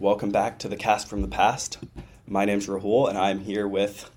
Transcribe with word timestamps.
Welcome 0.00 0.30
back 0.30 0.58
to 0.60 0.68
the 0.68 0.78
cast 0.78 1.08
from 1.08 1.20
the 1.20 1.28
past. 1.28 1.76
My 2.26 2.46
name's 2.46 2.66
Rahul, 2.68 3.10
and 3.10 3.18
I'm 3.18 3.40
here 3.40 3.68
with. 3.68 4.10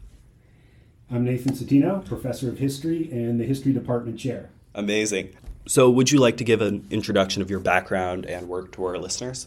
I'm 1.12 1.26
Nathan 1.26 1.56
Citino, 1.56 2.06
professor 2.06 2.48
of 2.48 2.58
history 2.58 3.10
and 3.12 3.38
the 3.38 3.44
history 3.44 3.74
department 3.74 4.18
chair. 4.18 4.50
Amazing. 4.74 5.36
So, 5.68 5.90
would 5.90 6.10
you 6.10 6.20
like 6.20 6.38
to 6.38 6.46
give 6.46 6.62
an 6.62 6.88
introduction 6.90 7.42
of 7.42 7.50
your 7.50 7.60
background 7.60 8.26
and 8.26 8.48
work 8.48 8.72
to 8.76 8.86
our 8.86 8.98
listeners? 8.98 9.46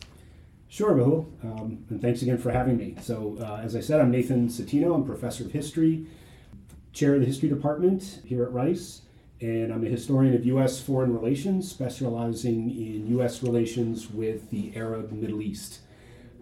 Sure, 0.69 0.93
Rahul, 0.93 1.25
um, 1.43 1.87
and 1.89 2.03
thanks 2.03 2.21
again 2.21 2.37
for 2.37 2.51
having 2.51 2.77
me. 2.77 2.97
So, 3.01 3.39
uh, 3.41 3.63
as 3.65 3.75
I 3.75 3.81
said, 3.81 3.99
I'm 3.99 4.11
Nathan 4.11 4.49
Citino. 4.51 4.95
I'm 4.95 5.07
professor 5.07 5.43
of 5.43 5.53
history, 5.53 6.05
chair 6.93 7.15
of 7.15 7.21
the 7.21 7.27
history 7.27 7.49
department 7.49 8.21
here 8.27 8.43
at 8.43 8.53
Rice, 8.53 9.01
and 9.41 9.73
I'm 9.73 9.87
a 9.87 9.89
historian 9.89 10.35
of 10.35 10.45
U.S. 10.45 10.83
foreign 10.83 11.15
relations, 11.15 11.71
specializing 11.71 12.69
in 12.73 13.07
U.S. 13.13 13.43
relations 13.43 14.11
with 14.11 14.51
the 14.51 14.77
Arab 14.77 15.13
Middle 15.13 15.41
East. 15.41 15.81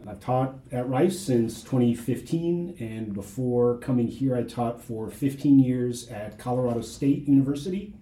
I've 0.06 0.20
taught 0.20 0.56
at 0.70 0.88
Rice 0.88 1.18
since 1.18 1.62
2015, 1.62 2.76
and 2.78 3.14
before 3.14 3.78
coming 3.78 4.06
here, 4.06 4.36
I 4.36 4.42
taught 4.42 4.82
for 4.82 5.10
15 5.10 5.58
years 5.58 6.08
at 6.08 6.38
Colorado 6.38 6.82
State 6.82 7.26
University 7.26 7.94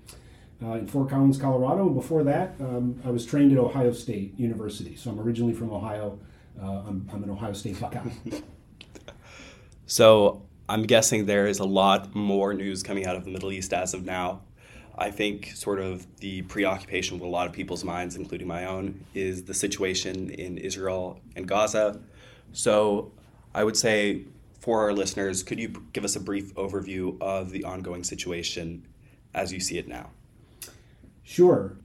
uh, 0.62 0.72
in 0.72 0.86
Fort 0.86 1.10
Collins, 1.10 1.38
Colorado. 1.38 1.86
And 1.86 1.94
before 1.94 2.24
that, 2.24 2.54
um, 2.60 3.00
I 3.04 3.10
was 3.10 3.24
trained 3.24 3.52
at 3.52 3.58
Ohio 3.58 3.92
State 3.92 4.38
University. 4.38 4.96
So 4.96 5.10
I'm 5.10 5.20
originally 5.20 5.52
from 5.52 5.70
Ohio. 5.70 6.18
Uh, 6.60 6.82
I'm, 6.86 7.08
I'm 7.12 7.22
an 7.22 7.30
Ohio 7.30 7.52
State 7.52 7.80
Buckeye. 7.80 8.10
so 9.86 10.42
I'm 10.68 10.82
guessing 10.82 11.26
there 11.26 11.46
is 11.46 11.58
a 11.58 11.64
lot 11.64 12.14
more 12.14 12.52
news 12.54 12.82
coming 12.82 13.06
out 13.06 13.16
of 13.16 13.24
the 13.24 13.30
Middle 13.30 13.52
East 13.52 13.72
as 13.72 13.94
of 13.94 14.04
now. 14.04 14.42
I 14.96 15.10
think 15.10 15.52
sort 15.54 15.80
of 15.80 16.06
the 16.18 16.42
preoccupation 16.42 17.18
with 17.18 17.26
a 17.26 17.30
lot 17.30 17.46
of 17.46 17.52
people's 17.52 17.84
minds, 17.84 18.16
including 18.16 18.46
my 18.46 18.66
own, 18.66 19.04
is 19.14 19.44
the 19.44 19.54
situation 19.54 20.30
in 20.30 20.58
Israel 20.58 21.20
and 21.34 21.48
Gaza. 21.48 22.00
So 22.52 23.12
I 23.54 23.64
would 23.64 23.76
say 23.76 24.24
for 24.60 24.82
our 24.82 24.92
listeners, 24.92 25.42
could 25.42 25.58
you 25.58 25.68
give 25.92 26.04
us 26.04 26.14
a 26.14 26.20
brief 26.20 26.54
overview 26.54 27.20
of 27.20 27.50
the 27.50 27.64
ongoing 27.64 28.04
situation 28.04 28.86
as 29.34 29.52
you 29.52 29.60
see 29.60 29.78
it 29.78 29.88
now? 29.88 30.10
Sure. 31.24 31.76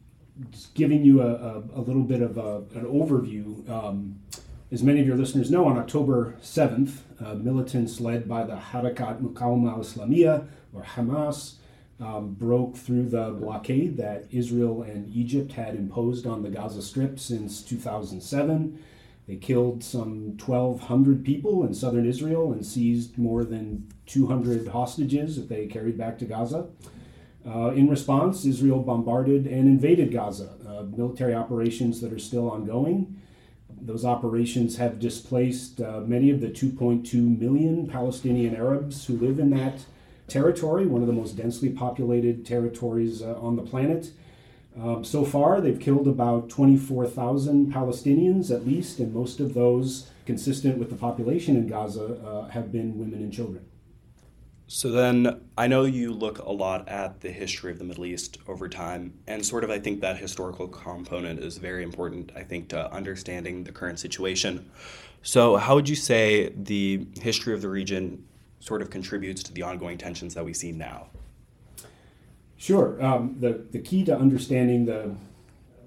Just 0.52 0.76
giving 0.76 1.04
you 1.04 1.22
a, 1.22 1.34
a, 1.34 1.58
a 1.76 1.82
little 1.82 2.04
bit 2.04 2.22
of 2.22 2.38
a, 2.38 2.58
an 2.78 2.86
overview. 2.86 3.68
Um, 3.70 4.20
as 4.72 4.84
many 4.84 5.00
of 5.00 5.08
your 5.08 5.16
listeners 5.16 5.50
know, 5.50 5.66
on 5.66 5.78
October 5.78 6.36
7th, 6.42 6.98
uh, 7.24 7.34
militants 7.36 8.02
led 8.02 8.28
by 8.28 8.44
the 8.44 8.56
Harakat 8.56 9.22
Muqawma 9.22 9.72
al-Islamiyah, 9.72 10.46
or 10.74 10.84
Hamas, 10.84 11.56
um, 12.00 12.34
broke 12.34 12.76
through 12.76 13.10
the 13.10 13.32
blockade 13.32 13.98
that 13.98 14.26
Israel 14.32 14.84
and 14.84 15.14
Egypt 15.14 15.54
had 15.54 15.76
imposed 15.76 16.28
on 16.28 16.44
the 16.44 16.50
Gaza 16.50 16.82
Strip 16.82 17.20
since 17.20 17.62
2007. 17.62 18.84
They 19.28 19.36
killed 19.36 19.84
some 19.84 20.38
1,200 20.38 21.26
people 21.26 21.66
in 21.66 21.74
southern 21.74 22.08
Israel 22.08 22.54
and 22.54 22.66
seized 22.66 23.18
more 23.18 23.44
than 23.44 23.92
200 24.06 24.70
hostages 24.70 25.36
that 25.36 25.50
they 25.50 25.66
carried 25.68 25.98
back 25.98 26.18
to 26.20 26.26
Gaza. 26.26 26.68
Uh, 27.46 27.70
in 27.70 27.90
response, 27.90 28.46
Israel 28.46 28.80
bombarded 28.80 29.46
and 29.46 29.68
invaded 29.68 30.12
Gaza, 30.12 30.54
uh, 30.68 30.84
military 30.84 31.34
operations 31.34 32.00
that 32.02 32.14
are 32.14 32.20
still 32.20 32.50
ongoing. 32.50 33.22
Those 33.82 34.06
operations 34.06 34.78
have 34.78 35.00
displaced 35.00 35.82
uh, 35.82 36.02
many 36.02 36.30
of 36.30 36.42
the 36.42 36.50
2.2 36.50 37.40
million 37.40 37.88
Palestinian 37.88 38.56
Arabs 38.56 39.06
who 39.06 39.18
live 39.18 39.40
in 39.40 39.50
that 39.52 39.86
territory, 40.28 40.86
one 40.86 41.02
of 41.02 41.08
the 41.08 41.14
most 41.14 41.38
densely 41.38 41.70
populated 41.70 42.46
territories 42.46 43.22
uh, 43.22 43.36
on 43.40 43.56
the 43.56 43.62
planet. 43.62 44.12
Um, 44.80 45.04
so 45.04 45.26
far, 45.26 45.60
they've 45.60 45.80
killed 45.80 46.08
about 46.08 46.50
24,000 46.50 47.74
Palestinians 47.74 48.54
at 48.54 48.68
least, 48.68 49.00
and 49.00 49.14
most 49.14 49.40
of 49.40 49.54
those, 49.54 50.10
consistent 50.26 50.78
with 50.78 50.90
the 50.90 50.96
population 50.96 51.56
in 51.56 51.68
Gaza, 51.68 52.20
uh, 52.24 52.50
have 52.50 52.72
been 52.72 52.98
women 52.98 53.20
and 53.20 53.34
children. 53.34 53.66
So 54.70 54.92
then, 54.92 55.42
I 55.58 55.68
know 55.68 55.86
you 55.86 56.12
look 56.12 56.40
a 56.40 56.52
lot 56.52 56.90
at 56.90 57.22
the 57.22 57.32
history 57.32 57.72
of 57.72 57.80
the 57.80 57.86
Middle 57.86 58.06
East 58.06 58.38
over 58.48 58.68
time, 58.68 59.14
and 59.26 59.44
sort 59.44 59.64
of 59.64 59.72
I 59.72 59.80
think 59.80 60.02
that 60.02 60.18
historical 60.18 60.68
component 60.68 61.40
is 61.40 61.58
very 61.58 61.84
important, 61.84 62.34
I 62.36 62.44
think, 62.44 62.68
to 62.70 62.92
understanding 62.92 63.64
the 63.64 63.72
current 63.72 63.98
situation. 63.98 64.70
So, 65.24 65.56
how 65.56 65.76
would 65.76 65.88
you 65.88 65.96
say 65.96 66.50
the 66.50 67.08
history 67.22 67.54
of 67.54 67.62
the 67.62 67.70
region 67.70 68.26
sort 68.60 68.82
of 68.82 68.90
contributes 68.90 69.44
to 69.44 69.54
the 69.54 69.62
ongoing 69.62 69.98
tensions 69.98 70.34
that 70.34 70.46
we 70.46 70.54
see 70.54 70.72
now? 70.72 71.08
Sure. 72.58 73.04
Um, 73.04 73.36
the, 73.40 73.66
the 73.72 73.80
key 73.80 74.04
to 74.06 74.18
understanding 74.18 74.86
the, 74.86 75.16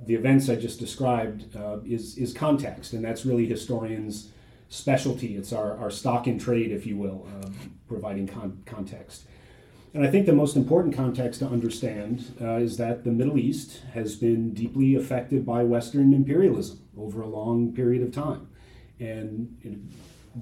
the 0.06 0.14
events 0.14 0.48
I 0.48 0.56
just 0.56 0.78
described 0.78 1.56
uh, 1.56 1.78
is, 1.84 2.16
is 2.16 2.32
context, 2.32 2.92
and 2.92 3.04
that's 3.04 3.26
really 3.26 3.46
historians' 3.46 4.30
specialty. 4.68 5.36
It's 5.36 5.52
our, 5.52 5.76
our 5.78 5.90
stock 5.90 6.26
in 6.26 6.38
trade, 6.38 6.70
if 6.70 6.86
you 6.86 6.96
will, 6.96 7.26
uh, 7.42 7.48
providing 7.88 8.28
con- 8.28 8.62
context. 8.66 9.24
And 9.92 10.06
I 10.06 10.10
think 10.10 10.26
the 10.26 10.32
most 10.32 10.56
important 10.56 10.94
context 10.94 11.40
to 11.40 11.46
understand 11.46 12.36
uh, 12.40 12.58
is 12.58 12.76
that 12.76 13.02
the 13.02 13.10
Middle 13.10 13.36
East 13.36 13.82
has 13.92 14.14
been 14.14 14.54
deeply 14.54 14.94
affected 14.94 15.44
by 15.44 15.64
Western 15.64 16.14
imperialism 16.14 16.78
over 16.96 17.20
a 17.22 17.26
long 17.26 17.72
period 17.72 18.02
of 18.02 18.12
time. 18.12 18.46
And 19.00 19.92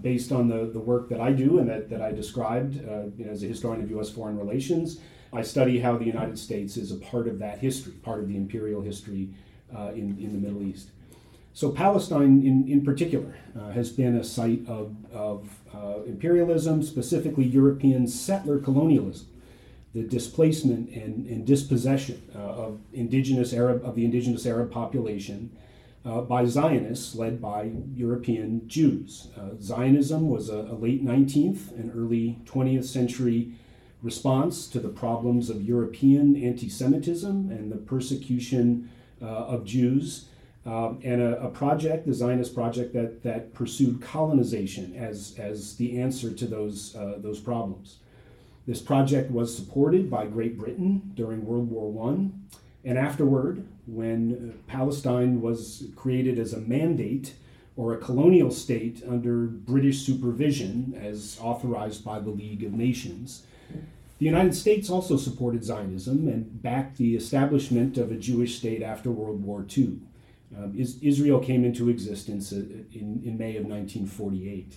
based 0.00 0.32
on 0.32 0.48
the, 0.48 0.70
the 0.72 0.78
work 0.78 1.08
that 1.08 1.20
I 1.20 1.32
do 1.32 1.58
and 1.58 1.68
that, 1.68 1.90
that 1.90 2.02
I 2.02 2.12
described 2.12 2.78
uh, 2.88 3.04
you 3.16 3.24
know, 3.24 3.32
as 3.32 3.42
a 3.42 3.46
historian 3.46 3.82
of 3.82 3.90
U.S. 3.90 4.10
foreign 4.10 4.38
relations, 4.38 5.00
I 5.32 5.42
study 5.42 5.80
how 5.80 5.96
the 5.96 6.04
United 6.04 6.38
States 6.38 6.76
is 6.76 6.90
a 6.90 6.96
part 6.96 7.28
of 7.28 7.38
that 7.40 7.58
history, 7.58 7.92
part 7.94 8.20
of 8.20 8.28
the 8.28 8.36
imperial 8.36 8.80
history 8.80 9.30
uh, 9.76 9.92
in, 9.94 10.16
in 10.18 10.32
the 10.32 10.38
Middle 10.38 10.62
East. 10.62 10.90
So, 11.52 11.70
Palestine 11.70 12.46
in, 12.46 12.68
in 12.68 12.84
particular 12.84 13.36
uh, 13.58 13.70
has 13.70 13.90
been 13.90 14.16
a 14.16 14.24
site 14.24 14.66
of, 14.68 14.94
of 15.12 15.48
uh, 15.74 16.02
imperialism, 16.06 16.82
specifically 16.82 17.44
European 17.44 18.06
settler 18.06 18.58
colonialism, 18.58 19.26
the 19.94 20.02
displacement 20.02 20.90
and, 20.90 21.26
and 21.26 21.44
dispossession 21.44 22.22
uh, 22.34 22.38
of 22.38 22.80
indigenous 22.92 23.52
Arab 23.52 23.84
of 23.84 23.96
the 23.96 24.04
indigenous 24.04 24.46
Arab 24.46 24.70
population 24.70 25.50
uh, 26.08 26.22
by 26.22 26.44
Zionists 26.44 27.14
led 27.14 27.40
by 27.40 27.70
European 27.94 28.66
Jews. 28.66 29.28
Uh, 29.36 29.60
Zionism 29.60 30.28
was 30.28 30.48
a, 30.48 30.56
a, 30.56 30.74
late 30.74 31.04
19th 31.04 31.70
and 31.72 31.92
early 31.94 32.38
20th 32.46 32.84
century 32.84 33.52
response 34.02 34.68
to 34.68 34.80
the 34.80 34.88
problems 34.88 35.50
of 35.50 35.62
European 35.62 36.42
anti 36.42 36.68
Semitism 36.68 37.50
and 37.50 37.70
the 37.70 37.76
persecution 37.76 38.90
uh, 39.20 39.26
of 39.26 39.64
Jews. 39.64 40.26
Um, 40.64 41.00
and 41.02 41.20
a, 41.20 41.42
a, 41.42 41.48
project, 41.48 42.06
the 42.06 42.14
Zionist 42.14 42.54
project, 42.54 42.92
that, 42.94 43.22
that 43.22 43.54
pursued 43.54 44.00
colonization 44.00 44.94
as, 44.96 45.34
as 45.38 45.76
the 45.76 46.00
answer 46.00 46.32
to 46.32 46.46
those, 46.46 46.94
uh, 46.96 47.14
those 47.18 47.38
problems. 47.38 47.98
This 48.66 48.80
project 48.80 49.30
was 49.30 49.54
supported 49.54 50.10
by 50.10 50.26
Great 50.26 50.58
Britain 50.58 51.12
during 51.14 51.44
World 51.44 51.70
War 51.70 52.12
I 52.12 52.28
and 52.84 52.96
afterward, 52.96 53.66
when 53.86 54.58
Palestine 54.66 55.40
was 55.40 55.84
created 55.96 56.38
as 56.38 56.52
a 56.52 56.60
mandate 56.60 57.34
or 57.76 57.94
a 57.94 57.98
colonial 57.98 58.50
state 58.50 59.02
under 59.08 59.46
British 59.46 60.00
supervision, 60.00 60.98
as 61.00 61.38
authorized 61.40 62.04
by 62.04 62.18
the 62.18 62.30
League 62.30 62.64
of 62.64 62.72
Nations, 62.72 63.44
the 64.18 64.26
United 64.26 64.54
States 64.54 64.90
also 64.90 65.16
supported 65.16 65.64
Zionism 65.64 66.26
and 66.26 66.60
backed 66.60 66.96
the 66.96 67.14
establishment 67.14 67.96
of 67.98 68.10
a 68.10 68.16
Jewish 68.16 68.58
state 68.58 68.82
after 68.82 69.10
World 69.10 69.44
War 69.44 69.64
II. 69.76 70.00
Um, 70.56 70.74
is, 70.76 70.98
Israel 71.02 71.38
came 71.40 71.64
into 71.64 71.88
existence 71.88 72.52
uh, 72.52 72.56
in, 72.56 73.22
in 73.24 73.36
May 73.38 73.56
of 73.56 73.66
1948. 73.66 74.76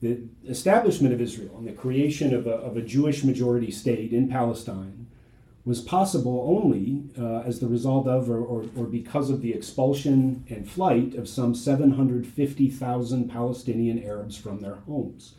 The 0.00 0.22
establishment 0.48 1.12
of 1.12 1.20
Israel 1.20 1.54
and 1.58 1.68
the 1.68 1.72
creation 1.72 2.34
of 2.34 2.46
a, 2.46 2.54
of 2.54 2.76
a 2.76 2.82
Jewish 2.82 3.22
majority 3.22 3.70
state 3.70 4.12
in 4.12 4.28
Palestine 4.28 5.06
was 5.70 5.80
possible 5.80 6.44
only 6.48 7.04
uh, 7.16 7.42
as 7.46 7.60
the 7.60 7.68
result 7.68 8.08
of 8.08 8.28
or, 8.28 8.40
or, 8.40 8.64
or, 8.76 8.86
because 8.86 9.30
of 9.30 9.40
the 9.40 9.54
expulsion 9.54 10.44
and 10.48 10.68
flight 10.68 11.14
of 11.14 11.28
some 11.28 11.54
750,000 11.54 13.30
Palestinian 13.30 14.02
Arabs 14.02 14.36
from 14.36 14.58
their 14.58 14.74
homes, 14.74 15.34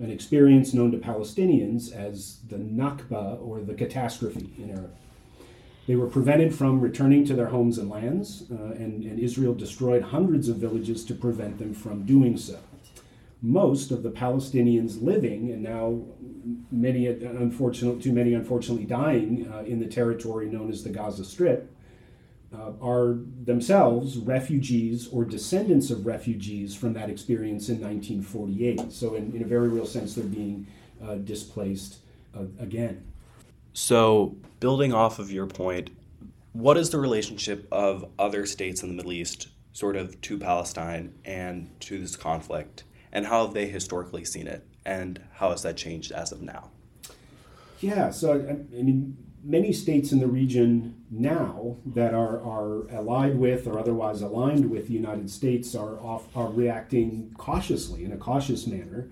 an 0.00 0.10
experience 0.10 0.74
known 0.74 0.90
to 0.90 0.98
Palestinians 0.98 1.92
as 1.92 2.38
the 2.48 2.56
Nakba 2.56 3.40
or 3.40 3.60
the 3.60 3.74
catastrophe 3.74 4.52
in 4.58 4.70
Arabic. 4.70 4.90
They 5.86 5.94
were 5.94 6.08
prevented 6.08 6.52
from 6.52 6.80
returning 6.80 7.24
to 7.26 7.34
their 7.34 7.46
homes 7.46 7.78
and 7.78 7.88
lands, 7.88 8.42
uh, 8.50 8.72
and, 8.72 9.04
and 9.04 9.20
Israel 9.20 9.54
destroyed 9.54 10.02
hundreds 10.02 10.48
of 10.48 10.56
villages 10.56 11.04
to 11.04 11.14
prevent 11.14 11.60
them 11.60 11.72
from 11.72 12.02
doing 12.02 12.36
so 12.36 12.58
most 13.42 13.90
of 13.90 14.02
the 14.02 14.10
Palestinians 14.10 15.02
living, 15.02 15.50
and 15.50 15.62
now 15.62 16.02
many, 16.70 17.06
unfortunately, 17.06 18.02
too 18.02 18.12
many 18.12 18.34
unfortunately 18.34 18.86
dying 18.86 19.50
uh, 19.52 19.60
in 19.60 19.78
the 19.78 19.86
territory 19.86 20.48
known 20.48 20.70
as 20.70 20.82
the 20.82 20.90
Gaza 20.90 21.24
Strip, 21.24 21.72
uh, 22.54 22.72
are 22.80 23.18
themselves 23.44 24.18
refugees 24.18 25.08
or 25.08 25.24
descendants 25.24 25.90
of 25.90 26.06
refugees 26.06 26.74
from 26.74 26.92
that 26.94 27.10
experience 27.10 27.68
in 27.68 27.80
1948. 27.80 28.92
So, 28.92 29.14
in, 29.14 29.34
in 29.34 29.42
a 29.42 29.46
very 29.46 29.68
real 29.68 29.86
sense, 29.86 30.14
they're 30.14 30.24
being 30.24 30.66
uh, 31.04 31.16
displaced 31.16 31.98
uh, 32.34 32.44
again. 32.58 33.04
So, 33.72 34.36
building 34.60 34.94
off 34.94 35.18
of 35.18 35.30
your 35.30 35.46
point, 35.46 35.90
what 36.52 36.78
is 36.78 36.88
the 36.90 36.98
relationship 36.98 37.68
of 37.70 38.08
other 38.18 38.46
states 38.46 38.82
in 38.82 38.88
the 38.88 38.94
Middle 38.94 39.12
East 39.12 39.48
sort 39.74 39.96
of 39.96 40.18
to 40.22 40.38
Palestine 40.38 41.12
and 41.26 41.68
to 41.80 41.98
this 41.98 42.16
conflict, 42.16 42.84
and 43.16 43.24
how 43.24 43.46
have 43.46 43.54
they 43.54 43.66
historically 43.66 44.26
seen 44.26 44.46
it, 44.46 44.62
and 44.84 45.22
how 45.32 45.48
has 45.48 45.62
that 45.62 45.74
changed 45.74 46.12
as 46.12 46.32
of 46.32 46.42
now? 46.42 46.70
Yeah, 47.80 48.10
so 48.10 48.34
I, 48.34 48.82
mean, 48.82 49.16
many 49.42 49.72
states 49.72 50.12
in 50.12 50.20
the 50.20 50.26
region 50.26 51.02
now 51.10 51.78
that 51.86 52.12
are, 52.12 52.42
are 52.42 52.86
allied 52.90 53.38
with 53.38 53.66
or 53.66 53.78
otherwise 53.78 54.20
aligned 54.20 54.70
with 54.70 54.88
the 54.88 54.92
United 54.92 55.30
States 55.30 55.74
are 55.74 55.98
off, 56.00 56.24
are 56.36 56.50
reacting 56.50 57.34
cautiously 57.38 58.04
in 58.04 58.12
a 58.12 58.18
cautious 58.18 58.66
manner, 58.66 59.08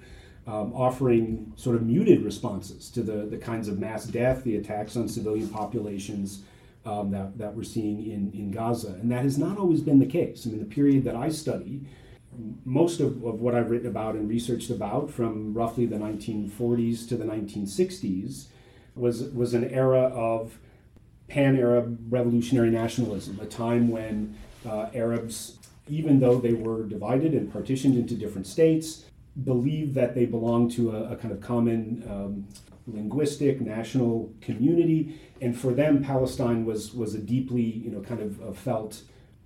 um, 0.47 0.75
offering 0.75 1.55
sort 1.57 1.75
of 1.75 1.83
muted 1.83 2.23
responses 2.23 2.91
to 2.91 3.03
the, 3.03 3.25
the 3.25 3.39
kinds 3.39 3.69
of 3.69 3.79
mass 3.79 4.05
death, 4.05 4.45
the 4.45 4.57
attacks 4.57 4.99
on 4.99 5.09
civilian 5.09 5.49
populations 5.49 6.43
um, 6.85 7.11
that, 7.11 7.39
that 7.39 7.55
we're 7.57 7.63
seeing 7.63 8.05
in, 8.05 8.31
in 8.35 8.51
Gaza. 8.51 8.99
And 9.01 9.11
that 9.11 9.23
has 9.23 9.39
not 9.39 9.57
always 9.57 9.81
been 9.81 9.99
the 9.99 10.05
case. 10.05 10.47
I 10.47 10.51
mean, 10.51 10.59
the 10.59 10.67
period 10.67 11.05
that 11.05 11.17
I 11.17 11.31
study, 11.31 11.87
most 12.65 13.01
of, 13.01 13.25
of 13.25 13.41
what 13.41 13.55
I've 13.55 13.71
written 13.71 13.89
about 13.89 14.15
and 14.15 14.29
researched 14.29 14.71
about 14.71 15.11
from 15.11 15.55
roughly 15.55 15.87
the 15.87 15.97
1940s 15.97 17.09
to 17.09 17.17
the 17.17 17.25
1960s 17.25 18.47
was, 18.95 19.23
was 19.31 19.55
an 19.55 19.71
era 19.71 20.03
of 20.15 20.59
pan 21.29 21.59
Arab 21.59 21.99
revolutionary 22.11 22.71
nationalism, 22.71 23.39
a 23.41 23.47
time 23.47 23.89
when 23.89 24.37
uh, 24.67 24.87
Arabs, 24.95 25.59
even 25.89 26.21
though 26.21 26.39
they 26.39 26.53
were 26.53 26.85
divided 26.85 27.33
and 27.35 27.53
partitioned 27.53 27.97
into 27.97 28.15
different 28.15 28.47
states, 28.47 29.05
believed 29.43 29.95
that 29.95 30.15
they 30.15 30.27
belonged 30.27 30.71
to 30.73 30.95
a, 30.95 31.13
a 31.13 31.17
kind 31.17 31.33
of 31.33 31.41
common 31.41 32.05
um, 32.09 32.47
linguistic 32.87 33.61
national 33.61 34.33
community, 34.41 35.19
and 35.41 35.59
for 35.59 35.73
them, 35.73 36.03
Palestine 36.05 36.65
was 36.65 36.95
was 36.95 37.15
a 37.15 37.19
deeply 37.19 37.63
you 37.63 37.91
know 37.91 38.01
kind 38.01 38.21
of, 38.21 38.41
of 38.41 38.57
felt 38.57 39.03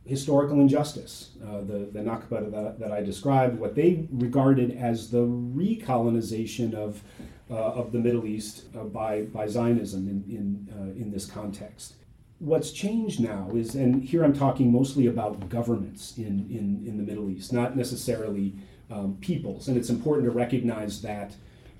historical 0.09 0.59
injustice. 0.61 1.31
Uh, 1.47 1.61
the 1.61 1.89
the 1.93 2.01
Nakba 2.01 2.51
that, 2.51 2.79
that 2.81 2.93
I 2.93 3.03
described, 3.03 3.59
what 3.59 3.75
they 3.75 4.09
regarded 4.11 4.77
as 4.77 5.11
the 5.11 5.25
recolonization 5.27 6.75
of 6.75 7.03
uh, 7.51 7.55
of 7.55 7.93
the 7.93 7.99
Middle 7.99 8.27
East 8.27 8.65
uh, 8.77 8.85
by 8.85 9.23
by 9.23 9.47
Zionism 9.47 10.09
in 10.09 10.25
in 10.37 10.69
uh, 10.77 11.01
in 11.01 11.11
this 11.11 11.27
context. 11.27 11.95
What's 12.41 12.71
changed 12.71 13.21
now 13.21 13.51
is, 13.53 13.75
and 13.75 14.03
here 14.03 14.23
I'm 14.25 14.33
talking 14.33 14.73
mostly 14.73 15.07
about 15.07 15.49
governments 15.49 16.17
in 16.17 16.47
in, 16.51 16.83
in 16.87 16.97
the 16.97 17.03
Middle 17.03 17.31
East, 17.31 17.53
not 17.53 17.77
necessarily 17.77 18.55
um, 18.91 19.19
peoples, 19.21 19.69
and 19.69 19.77
it's 19.77 19.91
important 19.91 20.25
to 20.27 20.31
recognize 20.31 21.03
that 21.03 21.35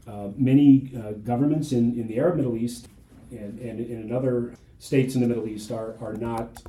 uh, 0.07 0.29
many 0.37 0.91
uh, 0.97 1.13
governments 1.25 1.73
in, 1.73 1.99
in 1.99 2.07
the 2.09 2.19
Arab 2.19 2.37
Middle 2.37 2.57
East 2.57 2.89
and, 3.31 3.59
and 3.61 3.81
in 3.81 4.13
other 4.13 4.55
states 4.79 5.15
in 5.15 5.21
the 5.21 5.27
Middle 5.27 5.47
East 5.47 5.71
are, 5.71 5.97
are 6.01 6.15
not 6.15 6.63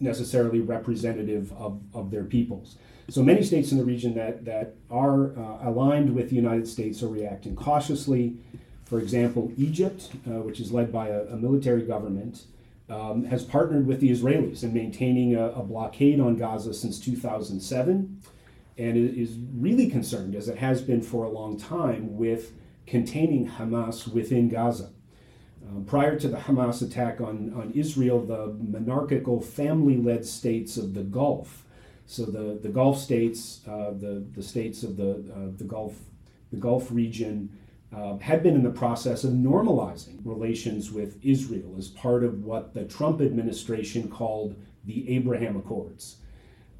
necessarily 0.00 0.60
representative 0.60 1.52
of, 1.52 1.80
of 1.92 2.10
their 2.10 2.24
peoples. 2.24 2.76
So 3.10 3.22
many 3.22 3.42
states 3.42 3.70
in 3.70 3.78
the 3.78 3.84
region 3.84 4.14
that, 4.14 4.44
that 4.46 4.74
are 4.90 5.38
uh, 5.38 5.68
aligned 5.68 6.14
with 6.14 6.30
the 6.30 6.36
United 6.36 6.66
States 6.66 7.02
are 7.02 7.08
reacting 7.08 7.54
cautiously. 7.54 8.36
For 8.86 8.98
example, 8.98 9.52
Egypt, 9.56 10.10
uh, 10.26 10.40
which 10.40 10.58
is 10.60 10.72
led 10.72 10.92
by 10.92 11.08
a, 11.08 11.24
a 11.24 11.36
military 11.36 11.82
government, 11.82 12.44
um, 12.88 13.24
has 13.24 13.44
partnered 13.44 13.86
with 13.86 14.00
the 14.00 14.10
Israelis 14.10 14.62
in 14.62 14.72
maintaining 14.72 15.34
a, 15.34 15.50
a 15.50 15.62
blockade 15.62 16.20
on 16.20 16.36
Gaza 16.36 16.74
since 16.74 16.98
2007 16.98 18.22
and 18.76 18.96
is 18.96 19.36
really 19.56 19.88
concerned, 19.88 20.34
as 20.34 20.48
it 20.48 20.58
has 20.58 20.82
been 20.82 21.00
for 21.00 21.24
a 21.24 21.28
long 21.28 21.58
time, 21.58 22.16
with 22.16 22.52
containing 22.86 23.48
Hamas 23.48 24.08
within 24.08 24.48
Gaza. 24.48 24.90
Um, 25.68 25.84
prior 25.84 26.18
to 26.18 26.28
the 26.28 26.36
Hamas 26.36 26.82
attack 26.82 27.20
on, 27.20 27.52
on 27.56 27.72
Israel, 27.74 28.20
the 28.20 28.54
monarchical 28.60 29.40
family 29.40 29.96
led 29.96 30.24
states 30.24 30.76
of 30.76 30.94
the 30.94 31.02
Gulf, 31.02 31.64
so 32.06 32.24
the, 32.26 32.58
the 32.62 32.68
Gulf 32.68 32.98
states, 32.98 33.60
uh, 33.66 33.90
the, 33.92 34.24
the 34.34 34.42
states 34.42 34.82
of 34.82 34.96
the, 34.96 35.24
uh, 35.34 35.56
the, 35.56 35.64
Gulf, 35.64 35.94
the 36.50 36.58
Gulf 36.58 36.90
region, 36.90 37.50
uh, 37.96 38.18
had 38.18 38.42
been 38.42 38.54
in 38.54 38.62
the 38.62 38.70
process 38.70 39.24
of 39.24 39.32
normalizing 39.32 40.18
relations 40.24 40.90
with 40.92 41.18
Israel 41.24 41.74
as 41.78 41.88
part 41.88 42.24
of 42.24 42.44
what 42.44 42.74
the 42.74 42.84
Trump 42.84 43.20
administration 43.20 44.08
called 44.08 44.56
the 44.84 45.08
Abraham 45.16 45.56
Accords. 45.56 46.16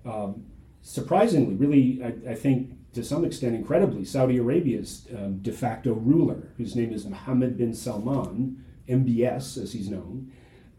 Um, 0.04 0.44
surprisingly, 0.82 1.54
really, 1.54 2.02
I, 2.04 2.32
I 2.32 2.34
think 2.34 2.72
to 2.94 3.02
some 3.02 3.24
extent, 3.24 3.54
incredibly, 3.54 4.04
Saudi 4.04 4.38
Arabia's 4.38 5.06
um, 5.16 5.38
de 5.38 5.52
facto 5.52 5.94
ruler, 5.94 6.48
whose 6.56 6.76
name 6.76 6.92
is 6.92 7.06
Mohammed 7.06 7.56
bin 7.56 7.74
Salman, 7.74 8.64
MBS 8.88 9.62
as 9.62 9.72
he's 9.72 9.88
known, 9.88 10.30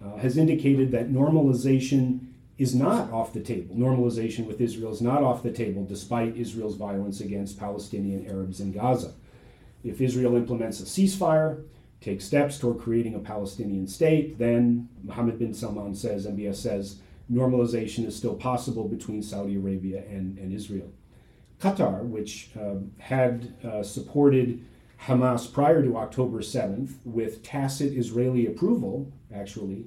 uh, 0.04 0.18
has 0.18 0.38
indicated 0.38 0.92
that 0.92 1.12
normalization 1.12 2.20
is 2.58 2.74
not 2.74 3.12
off 3.12 3.34
the 3.34 3.42
table. 3.42 3.76
Normalization 3.76 4.46
with 4.46 4.62
Israel 4.62 4.92
is 4.92 5.02
not 5.02 5.24
off 5.24 5.44
the 5.44 5.52
table 5.52 5.84
despite 5.84 6.38
Israel's 6.38 6.78
violence 6.78 7.20
against 7.20 7.60
Palestinian 7.60 8.26
Arabs 8.28 8.60
in 8.62 8.72
Gaza. 8.72 9.14
If 9.84 10.02
Israel 10.02 10.36
implements 10.36 10.80
a 10.80 10.84
ceasefire, 10.84 11.64
takes 12.02 12.26
steps 12.26 12.58
toward 12.58 12.80
creating 12.80 13.16
a 13.16 13.20
Palestinian 13.20 13.88
state, 13.88 14.38
then 14.38 14.88
Mohammed 15.04 15.40
bin 15.40 15.54
Salman 15.54 15.96
says, 15.96 16.28
MBS 16.28 16.56
says, 16.56 17.00
normalization 17.32 18.06
is 18.06 18.16
still 18.16 18.36
possible 18.36 18.88
between 18.88 19.22
Saudi 19.22 19.56
Arabia 19.56 20.04
and, 20.10 20.38
and 20.38 20.54
Israel. 20.54 20.92
Qatar, 21.60 22.04
which 22.04 22.50
um, 22.60 22.92
had 23.00 23.54
uh, 23.64 23.82
supported 23.82 24.64
Hamas 25.04 25.52
prior 25.52 25.84
to 25.84 25.98
October 25.98 26.40
7th 26.40 26.94
with 27.04 27.44
tacit 27.44 27.94
Israeli 27.94 28.48
approval, 28.48 29.12
actually, 29.34 29.86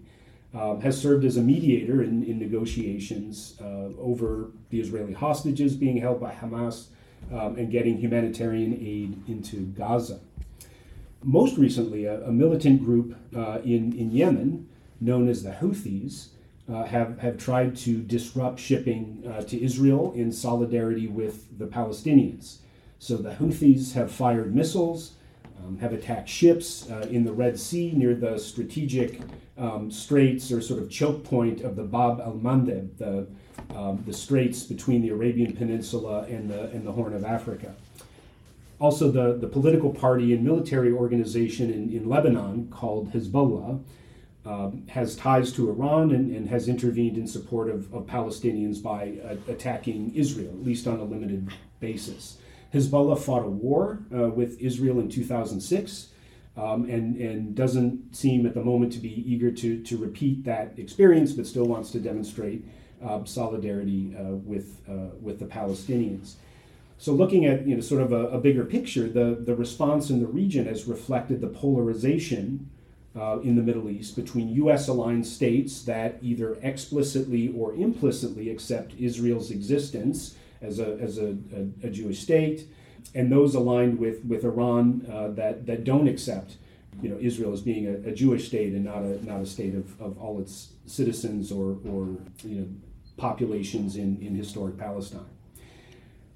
um, 0.55 0.81
has 0.81 1.01
served 1.01 1.25
as 1.25 1.37
a 1.37 1.43
mediator 1.43 2.03
in, 2.03 2.23
in 2.25 2.39
negotiations 2.39 3.57
uh, 3.61 3.91
over 3.99 4.51
the 4.71 4.81
Israeli 4.81 5.13
hostages 5.13 5.75
being 5.75 5.99
held 5.99 6.21
by 6.21 6.33
Hamas 6.33 6.87
um, 7.33 7.57
and 7.57 7.71
getting 7.71 7.99
humanitarian 7.99 8.75
aid 8.75 9.21
into 9.29 9.67
Gaza. 9.67 10.21
Most 11.23 11.59
recently, 11.59 12.05
a, 12.05 12.23
a 12.25 12.33
militant 12.33 12.85
group 12.85 13.17
uh, 13.37 13.59
in, 13.65 13.93
in 13.99 14.11
Yemen, 14.11 14.69
known 15.01 15.29
as 15.29 15.43
the 15.43 15.51
Houthis, 15.51 16.29
uh, 16.73 16.85
have, 16.85 17.19
have 17.19 17.39
tried 17.39 17.77
to 17.77 17.99
disrupt 18.03 18.61
shipping 18.61 19.25
uh, 19.27 19.43
to 19.43 19.63
Israel 19.63 20.13
in 20.15 20.31
solidarity 20.31 21.09
with 21.09 21.59
the 21.59 21.67
Palestinians. 21.67 22.59
So 22.99 23.17
the 23.17 23.31
Houthis 23.31 23.93
have 23.93 24.11
fired 24.11 24.55
missiles, 24.55 25.13
um, 25.59 25.79
have 25.79 25.93
attacked 25.93 26.29
ships 26.29 26.91
uh, 26.91 27.07
in 27.11 27.25
the 27.25 27.33
Red 27.33 27.59
Sea 27.59 27.93
near 27.95 28.15
the 28.15 28.39
strategic 28.39 29.21
um, 29.57 29.91
straits 29.91 30.53
or 30.53 30.61
sort 30.61 30.81
of 30.81 30.91
choke 30.91 31.25
point 31.25 31.61
of 31.63 31.77
the 31.77 31.83
Bab 31.83 32.21
al 32.21 32.35
Mandeb, 32.35 32.97
the, 32.99 33.27
um, 33.77 34.03
the 34.07 34.13
straits 34.13 34.63
between 34.63 35.03
the 35.03 35.11
Arabian 35.11 35.53
Peninsula 35.55 36.23
and 36.29 36.51
the, 36.51 36.65
and 36.71 36.87
the 36.87 36.93
Horn 36.93 37.15
of 37.15 37.25
Africa. 37.25 37.75
Also, 38.81 39.11
the, 39.11 39.37
the 39.37 39.49
political 39.49 39.91
party 39.91 40.33
and 40.33 40.45
military 40.45 40.93
organization 40.93 41.73
in, 41.73 41.93
in 41.93 42.09
Lebanon 42.09 42.69
called 42.71 43.13
Hezbollah 43.13 43.83
um, 44.47 44.87
has 44.89 45.17
ties 45.17 45.53
to 45.53 45.69
Iran 45.69 46.13
and, 46.13 46.35
and, 46.35 46.49
has 46.49 46.69
intervened 46.69 47.19
in 47.19 47.27
support 47.27 47.69
of, 47.69 47.93
of 47.93 48.07
Palestinians 48.07 48.81
by 48.81 49.19
uh, 49.25 49.35
attacking 49.51 50.15
Israel, 50.15 50.51
at 50.51 50.65
least 50.65 50.87
on 50.87 51.01
a 51.01 51.05
limited 51.05 51.49
basis. 51.81 52.39
Hezbollah 52.75 53.19
fought 53.19 53.45
a 53.45 53.49
war 53.49 54.01
uh, 54.15 54.29
with 54.29 54.61
Israel 54.61 55.01
in 55.01 55.09
2006 55.09 56.09
um, 56.57 56.85
and, 56.91 57.17
and 57.17 57.55
doesn't 57.55 58.15
seem 58.15 58.47
at 58.47 58.55
the 58.55 58.63
moment 58.63 58.93
to 58.93 58.99
be 58.99 59.25
eager 59.31 59.51
to, 59.51 59.83
to 59.83 59.97
repeat 59.97 60.45
that 60.45 60.75
experience, 60.77 61.33
but 61.33 61.47
still 61.47 61.67
wants 61.67 61.91
to 61.93 62.01
demonstrate 62.01 62.65
uh, 63.03 63.25
solidarity 63.25 64.15
with, 64.45 64.81
uh, 64.89 65.15
with 65.21 65.39
the 65.39 65.45
Palestinians. 65.45 66.35
So, 67.01 67.13
looking 67.13 67.47
at 67.47 67.65
you 67.65 67.77
know, 67.77 67.81
sort 67.81 68.03
of 68.03 68.13
a, 68.13 68.27
a 68.29 68.41
bigger 68.41 68.65
picture, 68.65 69.09
the, 69.09 69.39
the 69.41 69.55
response 69.55 70.11
in 70.11 70.19
the 70.19 70.27
region 70.27 70.67
has 70.67 70.87
reflected 70.87 71.41
the 71.41 71.47
polarization 71.47 72.69
uh, 73.17 73.39
in 73.41 73.55
the 73.55 73.63
Middle 73.63 73.89
East 73.89 74.17
between 74.17 74.49
U.S. 74.57 74.89
aligned 74.89 75.27
states 75.27 75.83
that 75.83 76.19
either 76.23 76.59
explicitly 76.61 77.55
or 77.57 77.73
implicitly 77.75 78.51
accept 78.51 78.95
Israel's 78.99 79.53
existence 79.53 80.35
as 80.61 80.79
a, 80.79 80.97
as 80.99 81.19
a, 81.19 81.37
a, 81.55 81.87
a 81.87 81.91
Jewish 81.91 82.21
state, 82.21 82.69
and 83.15 83.31
those 83.31 83.55
aligned 83.55 83.99
with, 83.99 84.25
with 84.25 84.45
Iran 84.45 85.07
uh, 85.11 85.29
that, 85.29 85.67
that 85.67 85.85
don't 85.85 86.09
accept 86.09 86.57
you 87.01 87.09
know, 87.09 87.19
Israel 87.21 87.53
as 87.53 87.61
being 87.61 87.87
a, 87.87 88.09
a, 88.09 88.13
Jewish 88.13 88.49
state 88.49 88.73
and 88.73 88.85
not 88.85 89.03
a, 89.03 89.25
not 89.25 89.41
a 89.41 89.47
state 89.47 89.75
of, 89.75 90.01
of 90.01 90.19
all 90.19 90.41
its 90.41 90.73
citizens 90.87 91.53
or, 91.53 91.79
or 91.89 92.17
you 92.45 92.61
know, 92.61 92.69
populations 93.17 93.97
in, 93.97 94.19
in 94.21 94.35
historic 94.35 94.77
Palestine. 94.77 95.27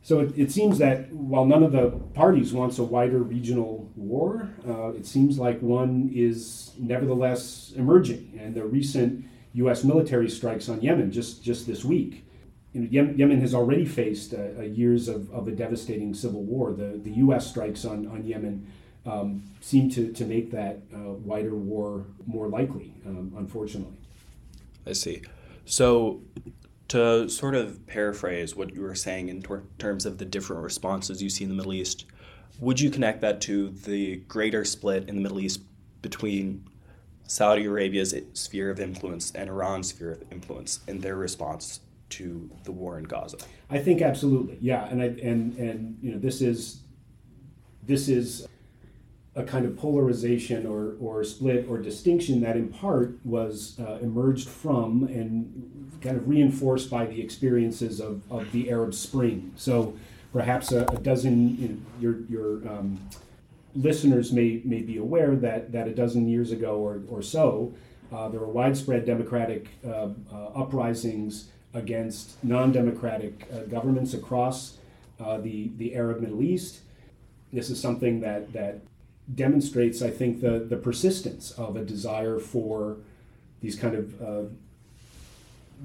So 0.04 0.20
it, 0.20 0.36
it, 0.36 0.50
seems 0.50 0.78
that 0.78 1.12
while 1.12 1.44
none 1.44 1.62
of 1.62 1.72
the 1.72 1.90
parties 2.14 2.52
wants 2.52 2.78
a 2.78 2.82
wider 2.82 3.22
regional 3.22 3.88
war, 3.94 4.50
uh, 4.68 4.88
it 4.88 5.06
seems 5.06 5.38
like 5.38 5.60
one 5.62 6.10
is 6.12 6.72
nevertheless 6.78 7.72
emerging. 7.76 8.38
And 8.40 8.54
the 8.54 8.64
recent 8.64 9.24
U.S. 9.54 9.84
military 9.84 10.28
strikes 10.28 10.68
on 10.68 10.80
Yemen 10.80 11.12
just, 11.12 11.44
just 11.44 11.68
this 11.68 11.84
week. 11.84 12.24
You 12.72 13.02
know, 13.02 13.12
Yemen 13.12 13.40
has 13.40 13.54
already 13.54 13.84
faced 13.84 14.32
uh, 14.32 14.62
years 14.62 15.08
of, 15.08 15.30
of 15.30 15.46
a 15.46 15.50
devastating 15.50 16.14
civil 16.14 16.42
war. 16.42 16.72
The, 16.72 16.98
the 17.02 17.10
U.S. 17.12 17.46
strikes 17.46 17.84
on, 17.84 18.06
on 18.06 18.24
Yemen 18.24 18.66
um, 19.04 19.42
seem 19.60 19.90
to, 19.90 20.12
to 20.12 20.24
make 20.24 20.50
that 20.52 20.78
uh, 20.94 21.12
wider 21.12 21.54
war 21.54 22.06
more 22.26 22.48
likely, 22.48 22.94
um, 23.06 23.32
unfortunately. 23.36 23.96
I 24.86 24.92
see. 24.92 25.22
So 25.64 26.22
To 26.88 27.28
sort 27.28 27.54
of 27.54 27.86
paraphrase 27.86 28.54
what 28.54 28.74
you 28.74 28.82
were 28.82 28.94
saying 28.94 29.28
in 29.28 29.42
ter- 29.42 29.64
terms 29.78 30.04
of 30.04 30.18
the 30.18 30.24
different 30.24 30.62
responses 30.62 31.22
you 31.22 31.30
see 31.30 31.44
in 31.44 31.50
the 31.50 31.56
Middle 31.56 31.72
East, 31.72 32.04
would 32.60 32.80
you 32.80 32.90
connect 32.90 33.20
that 33.22 33.40
to 33.42 33.70
the 33.70 34.16
greater 34.28 34.64
split 34.64 35.08
in 35.08 35.16
the 35.16 35.22
Middle 35.22 35.40
East 35.40 35.62
between 36.02 36.64
Saudi 37.26 37.64
Arabia's 37.64 38.14
sphere 38.34 38.70
of 38.70 38.78
influence 38.78 39.30
and 39.32 39.48
Iran's 39.48 39.88
sphere 39.88 40.12
of 40.12 40.30
influence 40.30 40.80
in 40.86 41.00
their 41.00 41.16
response 41.16 41.80
to 42.12 42.50
the 42.64 42.72
war 42.72 42.98
in 42.98 43.04
Gaza? 43.04 43.38
I 43.70 43.78
think 43.78 44.02
absolutely, 44.02 44.58
yeah, 44.60 44.86
and 44.88 45.02
I, 45.02 45.06
and 45.06 45.56
and 45.56 45.98
you 46.02 46.12
know 46.12 46.18
this 46.18 46.40
is 46.40 46.82
this 47.82 48.08
is 48.08 48.46
a 49.34 49.42
kind 49.42 49.64
of 49.64 49.76
polarization 49.76 50.66
or, 50.66 50.94
or 51.00 51.24
split 51.24 51.66
or 51.68 51.78
distinction 51.78 52.42
that 52.42 52.54
in 52.54 52.68
part 52.68 53.18
was 53.24 53.78
uh, 53.80 53.98
emerged 54.02 54.48
from 54.48 55.04
and 55.04 55.90
kind 56.02 56.16
of 56.16 56.28
reinforced 56.28 56.90
by 56.90 57.06
the 57.06 57.18
experiences 57.18 57.98
of, 57.98 58.20
of 58.30 58.50
the 58.52 58.70
Arab 58.70 58.92
Spring. 58.92 59.50
So 59.56 59.96
perhaps 60.34 60.72
a, 60.72 60.84
a 60.84 60.98
dozen, 60.98 61.56
you 61.56 61.68
know, 61.68 61.76
your, 61.98 62.20
your 62.28 62.68
um, 62.68 63.00
listeners 63.74 64.32
may, 64.32 64.60
may 64.64 64.82
be 64.82 64.98
aware 64.98 65.34
that, 65.36 65.72
that 65.72 65.88
a 65.88 65.94
dozen 65.94 66.28
years 66.28 66.52
ago 66.52 66.76
or, 66.76 67.00
or 67.08 67.22
so, 67.22 67.72
uh, 68.12 68.28
there 68.28 68.40
were 68.40 68.48
widespread 68.48 69.06
democratic 69.06 69.68
uh, 69.86 70.08
uh 70.30 70.48
uprisings 70.54 71.48
against 71.74 72.42
non 72.44 72.72
democratic 72.72 73.46
uh, 73.52 73.60
governments 73.62 74.14
across 74.14 74.78
uh, 75.20 75.38
the, 75.38 75.70
the 75.76 75.94
Arab 75.94 76.20
Middle 76.20 76.42
East. 76.42 76.80
This 77.52 77.70
is 77.70 77.80
something 77.80 78.20
that, 78.20 78.52
that 78.52 78.80
demonstrates, 79.34 80.02
I 80.02 80.10
think, 80.10 80.40
the, 80.40 80.66
the 80.68 80.76
persistence 80.76 81.52
of 81.52 81.76
a 81.76 81.84
desire 81.84 82.38
for 82.38 82.98
these 83.60 83.76
kind 83.76 83.94
of 83.94 84.22
uh, 84.22 84.42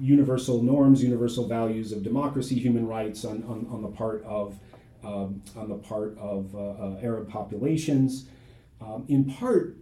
universal 0.00 0.62
norms, 0.62 1.02
universal 1.02 1.46
values 1.46 1.92
of 1.92 2.02
democracy, 2.02 2.58
human 2.58 2.86
rights 2.86 3.24
on, 3.24 3.42
on, 3.44 3.66
on 3.70 3.82
the 3.82 3.88
part 3.88 4.24
of 4.24 4.58
um, 5.04 5.42
on 5.56 5.68
the 5.68 5.76
part 5.76 6.18
of 6.18 6.54
uh, 6.54 6.58
uh, 6.58 7.00
Arab 7.00 7.28
populations, 7.28 8.26
um, 8.80 9.04
in 9.08 9.24
part 9.32 9.76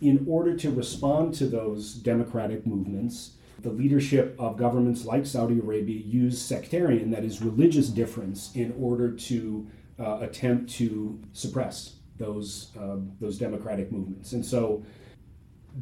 in 0.00 0.24
order 0.26 0.56
to 0.56 0.70
respond 0.70 1.34
to 1.34 1.46
those 1.46 1.92
democratic 1.92 2.66
movements. 2.66 3.32
The 3.62 3.70
leadership 3.70 4.36
of 4.38 4.56
governments 4.56 5.04
like 5.04 5.26
Saudi 5.26 5.58
Arabia 5.58 6.00
use 6.00 6.40
sectarian, 6.40 7.10
that 7.10 7.24
is, 7.24 7.42
religious 7.42 7.88
difference, 7.88 8.50
in 8.54 8.74
order 8.78 9.12
to 9.12 9.66
uh, 9.98 10.18
attempt 10.20 10.70
to 10.74 11.20
suppress 11.32 11.96
those 12.16 12.70
um, 12.78 13.12
those 13.20 13.38
democratic 13.38 13.90
movements. 13.90 14.32
And 14.32 14.44
so, 14.44 14.84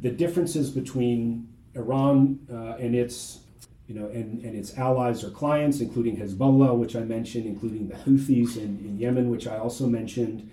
the 0.01 0.09
differences 0.09 0.69
between 0.69 1.47
Iran 1.75 2.39
uh, 2.51 2.75
and 2.83 2.95
its 2.95 3.41
you 3.87 3.95
know 3.95 4.07
and, 4.07 4.43
and 4.43 4.55
its 4.55 4.77
allies 4.77 5.23
or 5.23 5.29
clients, 5.29 5.79
including 5.79 6.17
Hezbollah, 6.17 6.77
which 6.77 6.95
I 6.95 7.01
mentioned, 7.01 7.45
including 7.45 7.87
the 7.87 7.95
Houthis 7.95 8.57
in, 8.57 8.79
in 8.79 8.97
Yemen, 8.97 9.29
which 9.29 9.47
I 9.47 9.57
also 9.57 9.87
mentioned. 9.87 10.49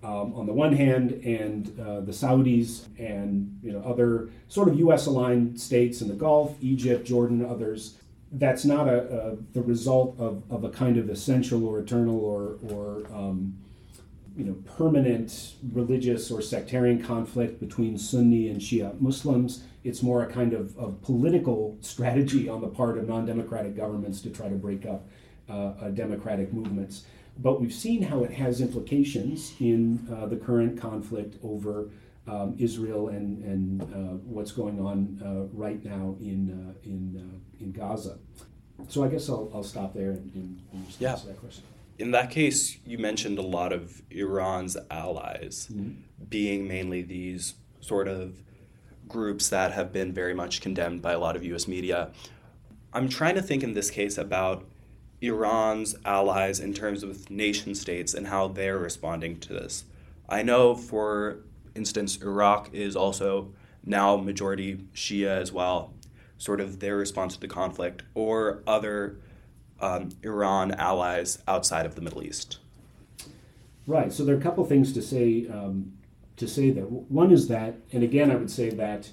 Um, 0.00 0.32
on 0.34 0.46
the 0.46 0.52
one 0.52 0.76
hand, 0.76 1.10
and 1.24 1.66
uh, 1.80 2.00
the 2.02 2.12
Saudis 2.12 2.86
and 3.00 3.58
you 3.64 3.72
know 3.72 3.80
other 3.80 4.30
sort 4.46 4.68
of 4.68 4.78
U.S. 4.78 5.06
aligned 5.06 5.60
states 5.60 6.00
in 6.00 6.06
the 6.06 6.14
Gulf, 6.14 6.56
Egypt, 6.60 7.04
Jordan, 7.04 7.44
others. 7.44 7.96
That's 8.30 8.64
not 8.64 8.86
a, 8.86 9.32
a 9.32 9.36
the 9.54 9.62
result 9.62 10.14
of, 10.20 10.44
of 10.50 10.62
a 10.62 10.70
kind 10.70 10.98
of 10.98 11.10
essential 11.10 11.66
or 11.66 11.80
eternal 11.80 12.20
or 12.20 12.58
or 12.72 13.06
um, 13.12 13.58
you 14.38 14.44
know, 14.44 14.54
permanent 14.76 15.54
religious 15.72 16.30
or 16.30 16.40
sectarian 16.40 17.02
conflict 17.02 17.58
between 17.58 17.98
Sunni 17.98 18.48
and 18.48 18.60
Shia 18.60 18.98
Muslims. 19.00 19.64
It's 19.82 20.00
more 20.00 20.22
a 20.22 20.32
kind 20.32 20.52
of, 20.52 20.78
of 20.78 21.02
political 21.02 21.76
strategy 21.80 22.48
on 22.48 22.60
the 22.60 22.68
part 22.68 22.98
of 22.98 23.08
non 23.08 23.26
democratic 23.26 23.76
governments 23.76 24.20
to 24.22 24.30
try 24.30 24.48
to 24.48 24.54
break 24.54 24.86
up 24.86 25.08
uh, 25.50 25.72
uh, 25.80 25.88
democratic 25.90 26.52
movements. 26.52 27.02
But 27.38 27.60
we've 27.60 27.72
seen 27.72 28.02
how 28.02 28.24
it 28.24 28.32
has 28.32 28.60
implications 28.60 29.54
in 29.60 30.06
uh, 30.12 30.26
the 30.26 30.36
current 30.36 30.80
conflict 30.80 31.36
over 31.42 31.90
um, 32.26 32.56
Israel 32.58 33.08
and, 33.08 33.42
and 33.44 33.82
uh, 33.82 34.18
what's 34.24 34.52
going 34.52 34.80
on 34.80 35.20
uh, 35.24 35.56
right 35.56 35.82
now 35.84 36.16
in, 36.20 36.50
uh, 36.50 36.78
in, 36.84 37.40
in 37.60 37.72
Gaza. 37.72 38.18
So 38.88 39.04
I 39.04 39.08
guess 39.08 39.28
I'll, 39.28 39.50
I'll 39.54 39.62
stop 39.62 39.94
there 39.94 40.10
and, 40.10 40.60
and 40.72 40.86
yeah. 40.98 41.14
to 41.14 41.26
that 41.28 41.40
question 41.40 41.64
in 41.98 42.12
that 42.12 42.30
case, 42.30 42.78
you 42.86 42.96
mentioned 42.96 43.38
a 43.38 43.42
lot 43.42 43.72
of 43.72 44.02
Iran's 44.10 44.76
allies 44.90 45.68
mm-hmm. 45.70 46.00
being 46.28 46.68
mainly 46.68 47.02
these 47.02 47.54
sort 47.80 48.08
of 48.08 48.40
groups 49.08 49.48
that 49.48 49.72
have 49.72 49.92
been 49.92 50.12
very 50.12 50.34
much 50.34 50.60
condemned 50.60 51.02
by 51.02 51.12
a 51.12 51.18
lot 51.18 51.34
of 51.34 51.44
US 51.44 51.66
media. 51.66 52.10
I'm 52.92 53.08
trying 53.08 53.34
to 53.34 53.42
think 53.42 53.62
in 53.62 53.74
this 53.74 53.90
case 53.90 54.16
about 54.16 54.64
Iran's 55.20 55.96
allies 56.04 56.60
in 56.60 56.72
terms 56.72 57.02
of 57.02 57.28
nation 57.30 57.74
states 57.74 58.14
and 58.14 58.28
how 58.28 58.48
they're 58.48 58.78
responding 58.78 59.40
to 59.40 59.52
this. 59.52 59.84
I 60.28 60.42
know, 60.42 60.74
for 60.74 61.40
instance, 61.74 62.20
Iraq 62.22 62.70
is 62.72 62.94
also 62.94 63.52
now 63.84 64.16
majority 64.16 64.76
Shia 64.94 65.40
as 65.40 65.52
well, 65.52 65.94
sort 66.36 66.60
of 66.60 66.80
their 66.80 66.96
response 66.96 67.34
to 67.34 67.40
the 67.40 67.48
conflict, 67.48 68.02
or 68.14 68.62
other 68.66 69.18
um, 69.80 70.10
Iran 70.22 70.72
allies 70.72 71.38
outside 71.46 71.86
of 71.86 71.94
the 71.94 72.00
Middle 72.00 72.22
East? 72.22 72.58
Right. 73.86 74.12
So 74.12 74.24
there 74.24 74.34
are 74.34 74.38
a 74.38 74.42
couple 74.42 74.64
things 74.64 74.92
to 74.92 75.02
say 75.02 75.46
um, 75.48 75.92
to 76.36 76.46
say 76.46 76.70
there. 76.70 76.84
One 76.84 77.32
is 77.32 77.48
that, 77.48 77.76
and 77.92 78.02
again, 78.02 78.30
I 78.30 78.36
would 78.36 78.50
say 78.50 78.70
that 78.70 79.10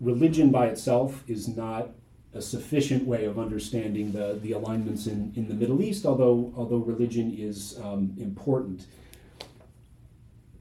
religion 0.00 0.50
by 0.50 0.66
itself 0.66 1.22
is 1.28 1.48
not 1.48 1.90
a 2.34 2.40
sufficient 2.40 3.06
way 3.06 3.24
of 3.24 3.38
understanding 3.38 4.12
the, 4.12 4.38
the 4.42 4.52
alignments 4.52 5.06
in, 5.06 5.32
in 5.36 5.48
the 5.48 5.54
Middle 5.54 5.82
East, 5.82 6.06
although 6.06 6.52
although 6.56 6.78
religion 6.78 7.34
is 7.36 7.78
um, 7.82 8.14
important. 8.18 8.86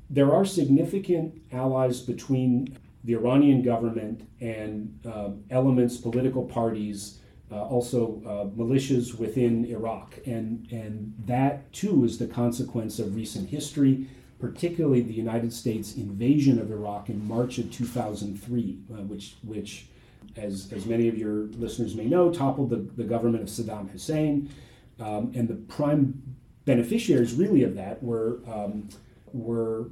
There 0.09 0.33
are 0.33 0.43
significant 0.43 1.41
allies 1.53 2.01
between 2.01 2.77
the 3.03 3.13
Iranian 3.13 3.63
government 3.63 4.27
and 4.41 4.99
uh, 5.05 5.29
elements, 5.49 5.97
political 5.97 6.43
parties 6.43 7.19
uh, 7.51 7.63
also 7.63 8.21
uh, 8.25 8.45
militias 8.57 9.17
within 9.17 9.65
Iraq. 9.65 10.19
And, 10.25 10.67
and 10.71 11.13
that 11.25 11.71
too 11.73 12.05
is 12.05 12.17
the 12.17 12.27
consequence 12.27 12.99
of 12.99 13.15
recent 13.15 13.49
history, 13.49 14.07
particularly 14.39 15.01
the 15.01 15.13
United 15.13 15.51
States 15.51 15.95
invasion 15.95 16.59
of 16.59 16.71
Iraq 16.71 17.09
in 17.09 17.27
March 17.27 17.57
of 17.57 17.71
2003, 17.71 18.79
uh, 18.89 18.95
which, 19.03 19.35
which 19.43 19.87
as, 20.35 20.71
as 20.73 20.85
many 20.85 21.07
of 21.07 21.17
your 21.17 21.47
listeners 21.57 21.95
may 21.95 22.05
know, 22.05 22.31
toppled 22.31 22.69
the, 22.69 22.77
the 22.97 23.03
government 23.03 23.43
of 23.43 23.50
Saddam 23.50 23.89
Hussein. 23.91 24.50
Um, 25.00 25.31
and 25.35 25.47
the 25.47 25.55
prime 25.55 26.21
beneficiaries, 26.65 27.33
really, 27.33 27.63
of 27.63 27.75
that 27.75 28.01
were, 28.03 28.39
um, 28.47 28.89
were 29.33 29.89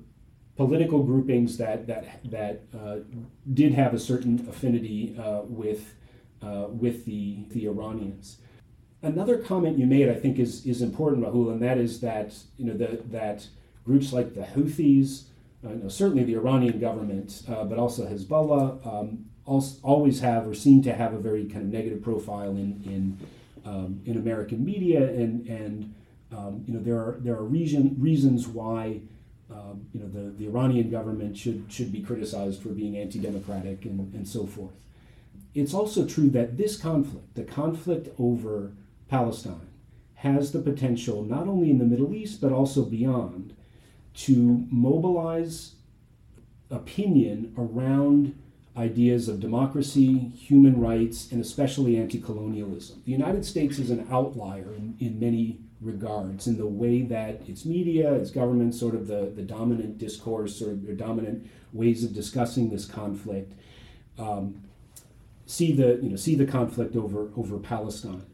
political 0.55 1.03
groupings 1.03 1.58
that, 1.58 1.88
that, 1.88 2.19
that 2.29 2.62
uh, 2.77 2.98
did 3.53 3.74
have 3.74 3.93
a 3.93 4.00
certain 4.00 4.46
affinity 4.50 5.17
uh, 5.17 5.41
with 5.43 5.96
uh, 6.41 6.67
with 6.69 7.05
the, 7.05 7.43
the 7.50 7.65
Iranians. 7.65 8.38
Another 9.01 9.38
comment 9.38 9.77
you 9.77 9.86
made, 9.86 10.10
I 10.10 10.13
think, 10.13 10.39
is, 10.39 10.65
is 10.65 10.81
important, 10.81 11.25
Rahul, 11.25 11.51
and 11.51 11.62
that 11.62 11.77
is 11.77 12.01
that 12.01 12.34
you 12.58 12.65
know 12.65 12.77
the, 12.77 13.01
that 13.08 13.48
groups 13.86 14.12
like 14.12 14.36
the 14.36 14.41
Houthis, 14.41 15.24
you 15.63 15.75
know, 15.75 15.89
certainly 15.89 16.24
the 16.24 16.36
Iranian 16.36 16.80
government, 16.80 17.44
uh, 17.50 17.63
but 17.63 17.78
also 17.78 18.08
Hezbollah, 18.08 18.86
um, 18.86 19.25
also, 19.46 19.80
always 19.84 20.20
have 20.22 20.48
or 20.48 20.54
seem 20.54 20.82
to 20.84 20.94
have 20.94 21.13
a 21.13 21.18
very 21.18 21.46
kind 21.46 21.63
of 21.63 21.72
negative 21.72 22.01
profile 22.01 22.51
in 22.51 22.82
in, 22.86 23.28
um, 23.66 24.01
in 24.06 24.18
American 24.18 24.63
media, 24.63 25.04
and 25.10 25.48
and 25.48 25.94
um, 26.32 26.63
you 26.66 26.74
know 26.74 26.80
there 26.80 26.98
are 26.98 27.18
there 27.20 27.36
are 27.36 27.44
reason, 27.44 27.96
reasons 28.00 28.48
why. 28.48 29.01
Um, 29.51 29.88
you 29.94 30.00
know 30.00 30.08
the, 30.08 30.30
the 30.38 30.46
Iranian 30.46 30.92
government 30.92 31.36
should 31.36 31.66
should 31.70 31.92
be 31.92 32.01
criticized 32.01 32.62
for 32.62 32.70
being 32.70 32.96
anti-democratic 32.96 33.84
and, 33.86 34.13
and 34.13 34.28
so 34.28 34.46
forth 34.46 34.75
it's 35.54 35.74
also 35.74 36.06
true 36.06 36.30
that 36.30 36.58
this 36.58 36.78
conflict, 36.78 37.36
the 37.36 37.44
conflict 37.44 38.10
over 38.20 38.74
Palestine, 39.08 39.68
has 40.16 40.51
the 40.51 40.60
potential, 40.60 41.24
not 41.24 41.48
only 41.48 41.70
in 41.70 41.80
the 41.80 41.86
Middle 41.86 42.13
East, 42.13 42.42
but 42.42 42.51
also 42.51 42.84
beyond, 42.84 43.56
to 44.20 44.66
mobilize 44.70 45.76
opinion 46.70 47.54
around 47.58 48.38
ideas 48.76 49.30
of 49.30 49.40
democracy, 49.40 50.32
human 50.36 50.80
rights, 50.80 51.32
and 51.32 51.42
especially 51.42 51.98
anti 51.98 52.20
colonialism. 52.20 53.02
The 53.06 53.12
United 53.12 53.46
States 53.46 53.80
is 53.80 53.90
an 53.90 54.08
outlier 54.12 54.74
in, 54.76 54.96
in 55.00 55.20
many 55.20 55.60
regards 55.80 56.48
in 56.48 56.58
the 56.58 56.68
way 56.68 57.02
that 57.04 57.48
its 57.48 57.66
media, 57.66 58.14
its 58.14 58.30
government, 58.30 58.76
sort 58.76 58.94
of 58.94 59.08
the, 59.08 59.32
the 59.34 59.42
dominant 59.42 59.98
discourse 59.98 60.62
or 60.62 60.76
the 60.76 60.94
dominant 60.94 61.50
ways 61.72 62.04
of 62.04 62.14
discussing 62.14 62.70
this 62.70 62.86
conflict. 62.86 63.54
Um, 64.18 64.64
see 65.46 65.72
the 65.72 66.00
you 66.02 66.10
know 66.10 66.18
see 66.18 66.36
the 66.36 66.46
conflict 66.46 66.96
over 66.96 67.30
over 67.38 67.58
Palestine. 67.58 68.26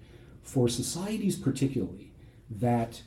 For 0.42 0.68
societies 0.68 1.38
particularly 1.38 2.12
that 2.50 3.01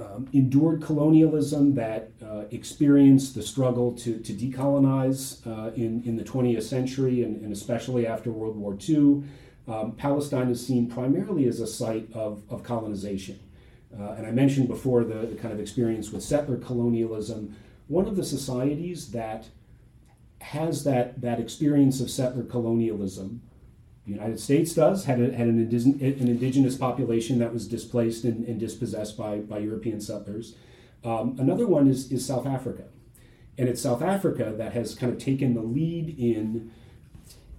um, 0.00 0.28
endured 0.32 0.82
colonialism, 0.82 1.74
that 1.74 2.10
uh, 2.24 2.44
experienced 2.50 3.34
the 3.34 3.42
struggle 3.42 3.92
to, 3.92 4.18
to 4.18 4.32
decolonize 4.32 5.46
uh, 5.46 5.72
in, 5.74 6.02
in 6.04 6.16
the 6.16 6.24
20th 6.24 6.64
century 6.64 7.22
and, 7.22 7.42
and, 7.42 7.52
especially 7.52 8.06
after 8.06 8.32
World 8.32 8.56
War 8.56 8.76
II, 8.88 9.22
um, 9.68 9.92
Palestine 9.92 10.50
is 10.50 10.64
seen 10.66 10.90
primarily 10.90 11.46
as 11.46 11.60
a 11.60 11.66
site 11.66 12.08
of, 12.12 12.42
of 12.50 12.64
colonization. 12.64 13.38
Uh, 13.98 14.14
and 14.18 14.26
I 14.26 14.32
mentioned 14.32 14.66
before 14.66 15.04
the, 15.04 15.26
the, 15.26 15.36
kind 15.36 15.54
of 15.54 15.60
experience 15.60 16.10
with 16.10 16.24
settler 16.24 16.56
colonialism. 16.56 17.54
One 17.86 18.06
of 18.06 18.16
the 18.16 18.24
societies 18.24 19.12
that 19.12 19.46
has 20.40 20.82
that, 20.84 21.20
that 21.20 21.38
experience 21.38 22.00
of 22.00 22.10
settler 22.10 22.42
colonialism, 22.42 23.42
the 24.06 24.12
United 24.12 24.38
States 24.38 24.74
does, 24.74 25.06
had, 25.06 25.20
a, 25.20 25.32
had 25.32 25.46
an, 25.46 25.58
an 25.58 26.28
indigenous 26.28 26.76
population 26.76 27.38
that 27.38 27.52
was 27.52 27.66
displaced 27.66 28.24
and, 28.24 28.46
and 28.46 28.60
dispossessed 28.60 29.16
by, 29.16 29.38
by 29.38 29.58
European 29.58 30.00
settlers. 30.00 30.54
Um, 31.04 31.36
another 31.38 31.66
one 31.66 31.88
is, 31.88 32.12
is 32.12 32.24
South 32.26 32.46
Africa. 32.46 32.84
And 33.56 33.68
it's 33.68 33.80
South 33.80 34.02
Africa 34.02 34.52
that 34.56 34.72
has 34.72 34.94
kind 34.94 35.12
of 35.12 35.18
taken 35.18 35.54
the 35.54 35.62
lead 35.62 36.18
in 36.18 36.70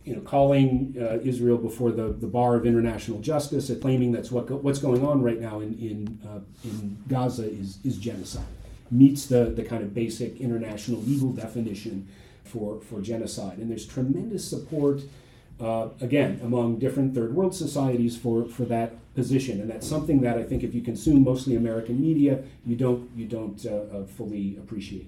you 0.05 0.15
know, 0.15 0.21
calling 0.21 0.95
uh, 0.99 1.17
Israel 1.23 1.57
before 1.57 1.91
the, 1.91 2.13
the 2.13 2.27
bar 2.27 2.55
of 2.55 2.65
international 2.65 3.19
justice, 3.19 3.69
and 3.69 3.81
claiming 3.81 4.11
that's 4.11 4.31
what 4.31 4.45
go, 4.45 4.55
what's 4.57 4.77
going 4.77 5.03
on 5.05 5.23
right 5.23 5.41
now 5.41 5.59
in 5.61 5.73
in, 5.79 6.19
uh, 6.23 6.39
in 6.63 6.97
Gaza 7.07 7.49
is 7.49 7.79
is 7.83 7.97
genocide, 7.97 8.45
meets 8.91 9.25
the 9.25 9.45
the 9.45 9.63
kind 9.63 9.81
of 9.81 9.95
basic 9.95 10.39
international 10.39 11.01
legal 11.01 11.31
definition 11.31 12.07
for 12.43 12.79
for 12.81 13.01
genocide, 13.01 13.57
and 13.57 13.69
there's 13.69 13.87
tremendous 13.87 14.47
support. 14.47 15.01
Uh, 15.59 15.87
again, 16.01 16.39
among 16.43 16.77
different 16.79 17.15
third 17.15 17.33
world 17.33 17.55
societies 17.55 18.17
for, 18.17 18.43
for 18.45 18.65
that 18.65 18.91
position, 19.15 19.61
and 19.61 19.69
that's 19.69 19.87
something 19.87 20.19
that 20.19 20.37
I 20.37 20.43
think 20.43 20.63
if 20.63 20.75
you 20.75 20.81
consume 20.81 21.23
mostly 21.23 21.55
American 21.55 22.01
media, 22.01 22.43
you 22.65 22.75
don't 22.75 23.09
you 23.15 23.25
don't 23.25 23.65
uh, 23.65 23.69
uh, 23.69 24.05
fully 24.05 24.57
appreciate. 24.57 25.07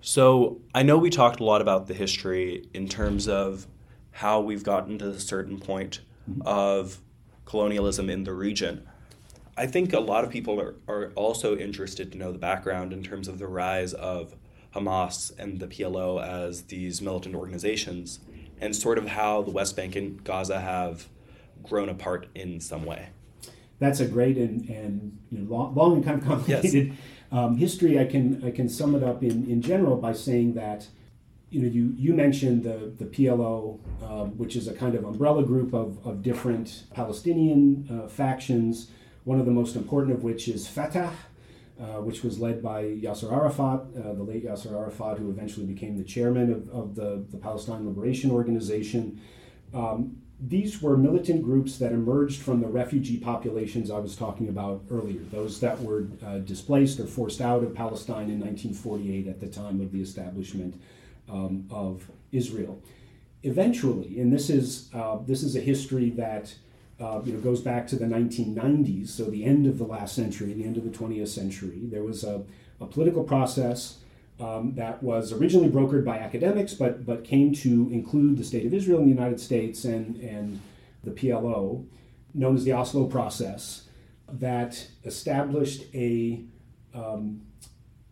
So 0.00 0.60
I 0.74 0.82
know 0.82 0.96
we 0.96 1.10
talked 1.10 1.40
a 1.40 1.44
lot 1.44 1.60
about 1.60 1.86
the 1.86 1.92
history 1.94 2.66
in 2.72 2.88
terms 2.88 3.28
of 3.28 3.66
how 4.10 4.40
we've 4.40 4.64
gotten 4.64 4.98
to 4.98 5.10
a 5.10 5.20
certain 5.20 5.58
point 5.58 6.00
mm-hmm. 6.30 6.40
of 6.46 6.98
colonialism 7.44 8.08
in 8.08 8.24
the 8.24 8.32
region. 8.32 8.86
I 9.56 9.66
think 9.66 9.92
a 9.92 10.00
lot 10.00 10.24
of 10.24 10.30
people 10.30 10.60
are, 10.60 10.74
are 10.88 11.12
also 11.14 11.56
interested 11.56 12.10
to 12.12 12.18
know 12.18 12.32
the 12.32 12.38
background 12.38 12.92
in 12.92 13.02
terms 13.02 13.28
of 13.28 13.38
the 13.38 13.46
rise 13.46 13.92
of 13.92 14.34
Hamas 14.74 15.32
and 15.38 15.60
the 15.60 15.66
PLO 15.66 16.22
as 16.22 16.62
these 16.62 17.00
militant 17.00 17.34
organizations 17.34 18.20
and 18.64 18.74
sort 18.74 18.96
of 18.96 19.06
how 19.06 19.42
the 19.42 19.50
West 19.50 19.76
Bank 19.76 19.94
and 19.94 20.24
Gaza 20.24 20.58
have 20.58 21.06
grown 21.62 21.88
apart 21.88 22.26
in 22.34 22.60
some 22.60 22.84
way. 22.84 23.08
That's 23.78 24.00
a 24.00 24.06
great 24.06 24.38
and, 24.38 24.68
and 24.68 25.18
you 25.30 25.38
know, 25.38 25.54
long, 25.54 25.74
long 25.74 25.92
and 25.96 26.04
kind 26.04 26.20
of 26.20 26.26
complicated 26.26 26.88
yes. 26.88 26.96
Um, 27.32 27.56
history, 27.56 27.98
I 27.98 28.04
can 28.04 28.44
I 28.44 28.52
can 28.52 28.68
sum 28.68 28.94
it 28.94 29.02
up 29.02 29.22
in, 29.22 29.50
in 29.50 29.60
general 29.60 29.96
by 29.96 30.12
saying 30.12 30.54
that 30.54 30.86
you 31.50 31.62
know 31.62 31.68
you, 31.68 31.92
you 31.96 32.14
mentioned 32.14 32.62
the 32.62 32.92
the 32.96 33.06
PLO, 33.06 33.80
um, 34.04 34.38
which 34.38 34.54
is 34.54 34.68
a 34.68 34.72
kind 34.72 34.94
of 34.94 35.04
umbrella 35.04 35.42
group 35.42 35.74
of, 35.74 35.98
of 36.06 36.22
different 36.22 36.84
Palestinian 36.94 37.88
uh, 37.90 38.08
factions. 38.08 38.88
One 39.24 39.40
of 39.40 39.46
the 39.46 39.52
most 39.52 39.74
important 39.74 40.14
of 40.14 40.22
which 40.22 40.46
is 40.46 40.68
Fatah, 40.68 41.10
uh, 41.80 42.00
which 42.00 42.22
was 42.22 42.38
led 42.38 42.62
by 42.62 42.84
Yasser 42.84 43.32
Arafat, 43.32 43.80
uh, 43.98 44.12
the 44.12 44.22
late 44.22 44.44
Yasser 44.44 44.72
Arafat, 44.72 45.18
who 45.18 45.28
eventually 45.30 45.66
became 45.66 45.96
the 45.96 46.04
chairman 46.04 46.52
of, 46.52 46.68
of 46.68 46.94
the, 46.94 47.24
the 47.30 47.36
Palestine 47.36 47.86
Liberation 47.86 48.30
Organization. 48.30 49.20
Um, 49.72 50.18
these 50.40 50.82
were 50.82 50.96
militant 50.96 51.42
groups 51.42 51.78
that 51.78 51.92
emerged 51.92 52.42
from 52.42 52.60
the 52.60 52.66
refugee 52.66 53.18
populations 53.18 53.90
I 53.90 53.98
was 53.98 54.14
talking 54.14 54.48
about 54.48 54.84
earlier, 54.90 55.20
those 55.32 55.60
that 55.60 55.80
were 55.80 56.06
uh, 56.24 56.38
displaced 56.38 57.00
or 57.00 57.06
forced 57.06 57.40
out 57.40 57.62
of 57.62 57.74
Palestine 57.74 58.30
in 58.30 58.40
1948 58.40 59.26
at 59.26 59.40
the 59.40 59.46
time 59.46 59.80
of 59.80 59.90
the 59.90 60.00
establishment 60.00 60.80
um, 61.28 61.66
of 61.70 62.08
Israel. 62.32 62.80
Eventually, 63.42 64.20
and 64.20 64.32
this 64.32 64.48
is, 64.50 64.90
uh, 64.94 65.18
this 65.26 65.42
is 65.42 65.56
a 65.56 65.60
history 65.60 66.10
that 66.10 66.54
uh, 67.00 67.20
you 67.24 67.32
know, 67.32 67.40
goes 67.40 67.60
back 67.60 67.86
to 67.88 67.96
the 67.96 68.04
1990s, 68.04 69.08
so 69.08 69.24
the 69.24 69.44
end 69.44 69.66
of 69.66 69.78
the 69.78 69.84
last 69.84 70.14
century, 70.14 70.52
the 70.52 70.64
end 70.64 70.76
of 70.76 70.84
the 70.84 70.96
20th 70.96 71.28
century, 71.28 71.80
there 71.84 72.02
was 72.02 72.22
a, 72.22 72.44
a 72.80 72.86
political 72.86 73.24
process 73.24 73.98
um, 74.40 74.74
that 74.74 75.02
was 75.02 75.32
originally 75.32 75.68
brokered 75.68 76.04
by 76.04 76.18
academics, 76.18 76.74
but 76.74 77.06
but 77.06 77.24
came 77.24 77.52
to 77.54 77.88
include 77.92 78.36
the 78.36 78.44
state 78.44 78.66
of 78.66 78.74
Israel 78.74 78.98
and 78.98 79.06
the 79.06 79.14
United 79.14 79.38
States 79.38 79.84
and 79.84 80.16
and 80.16 80.60
the 81.04 81.12
PLO, 81.12 81.86
known 82.32 82.56
as 82.56 82.64
the 82.64 82.72
Oslo 82.72 83.06
process, 83.06 83.88
that 84.28 84.88
established 85.04 85.84
a 85.94 86.44
um, 86.94 87.42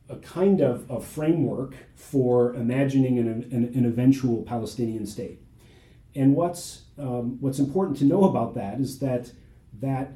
a 0.08 0.16
kind 0.16 0.60
of, 0.60 0.88
of 0.90 1.04
framework 1.04 1.74
for 1.94 2.54
imagining 2.54 3.18
an, 3.18 3.28
an, 3.28 3.72
an 3.74 3.84
eventual 3.86 4.42
Palestinian 4.42 5.06
state. 5.06 5.41
And 6.14 6.34
what's 6.34 6.82
um, 6.98 7.40
what's 7.40 7.58
important 7.58 7.98
to 7.98 8.04
know 8.04 8.24
about 8.24 8.54
that 8.54 8.80
is 8.80 8.98
that 8.98 9.32
that 9.80 10.12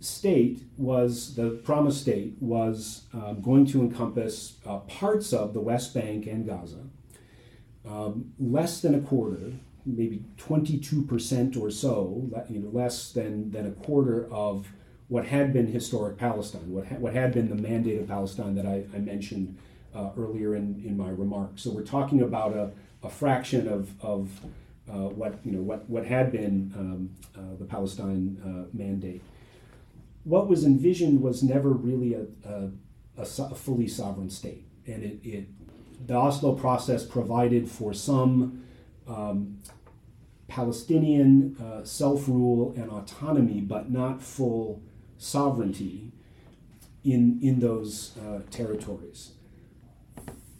state 0.00 0.62
was 0.76 1.34
the 1.34 1.50
promised 1.64 2.02
state 2.02 2.36
was 2.40 3.04
um, 3.14 3.40
going 3.40 3.64
to 3.66 3.80
encompass 3.80 4.58
uh, 4.66 4.78
parts 4.80 5.32
of 5.32 5.54
the 5.54 5.60
West 5.60 5.94
Bank 5.94 6.26
and 6.26 6.46
Gaza, 6.46 6.84
um, 7.88 8.32
less 8.38 8.80
than 8.80 8.94
a 8.94 9.00
quarter, 9.00 9.54
maybe 9.86 10.24
22% 10.36 11.58
or 11.58 11.70
so, 11.70 12.30
you 12.50 12.60
know, 12.60 12.68
less 12.70 13.12
than, 13.12 13.50
than 13.50 13.66
a 13.66 13.70
quarter 13.70 14.30
of 14.30 14.68
what 15.08 15.26
had 15.26 15.52
been 15.52 15.66
historic 15.66 16.18
Palestine, 16.18 16.70
what, 16.70 16.86
ha- 16.86 16.96
what 16.96 17.14
had 17.14 17.32
been 17.32 17.48
the 17.48 17.54
mandate 17.54 18.00
of 18.00 18.08
Palestine 18.08 18.54
that 18.54 18.66
I, 18.66 18.84
I 18.94 18.98
mentioned 18.98 19.56
uh, 19.94 20.10
earlier 20.18 20.54
in, 20.54 20.82
in 20.84 20.96
my 20.96 21.08
remarks. 21.08 21.62
So 21.62 21.70
we're 21.70 21.82
talking 21.82 22.20
about 22.22 22.52
a, 22.52 22.72
a 23.02 23.10
fraction 23.10 23.68
of, 23.68 23.92
of 24.02 24.40
uh, 24.88 25.08
what, 25.08 25.38
you 25.44 25.52
know, 25.52 25.62
what, 25.62 25.88
what 25.88 26.04
had 26.04 26.30
been 26.30 26.72
um, 26.76 27.10
uh, 27.36 27.56
the 27.58 27.64
Palestine 27.64 28.38
uh, 28.44 28.76
mandate 28.76 29.22
what 30.24 30.48
was 30.48 30.64
envisioned 30.64 31.20
was 31.20 31.42
never 31.42 31.70
really 31.70 32.14
a, 32.14 32.24
a, 32.48 32.70
a, 33.18 33.22
a 33.22 33.54
fully 33.54 33.86
sovereign 33.86 34.30
state. 34.30 34.64
And 34.86 35.02
it, 35.02 35.20
it, 35.22 35.48
the 36.06 36.14
Oslo 36.14 36.54
process 36.54 37.04
provided 37.04 37.68
for 37.70 37.94
some 37.94 38.64
um, 39.06 39.60
Palestinian 40.48 41.56
uh, 41.62 41.84
self 41.84 42.26
rule 42.26 42.74
and 42.76 42.90
autonomy, 42.90 43.60
but 43.60 43.90
not 43.90 44.22
full 44.22 44.82
sovereignty 45.18 46.10
in, 47.04 47.38
in 47.42 47.60
those 47.60 48.16
uh, 48.18 48.40
territories. 48.50 49.32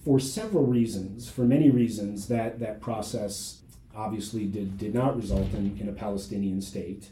For 0.04 0.20
several 0.20 0.66
reasons, 0.66 1.30
for 1.30 1.42
many 1.42 1.70
reasons, 1.70 2.28
that, 2.28 2.60
that 2.60 2.82
process 2.82 3.62
obviously 3.96 4.46
did, 4.46 4.78
did 4.78 4.94
not 4.94 5.16
result 5.16 5.52
in, 5.54 5.76
in 5.80 5.88
a 5.88 5.92
Palestinian 5.92 6.60
state. 6.60 7.08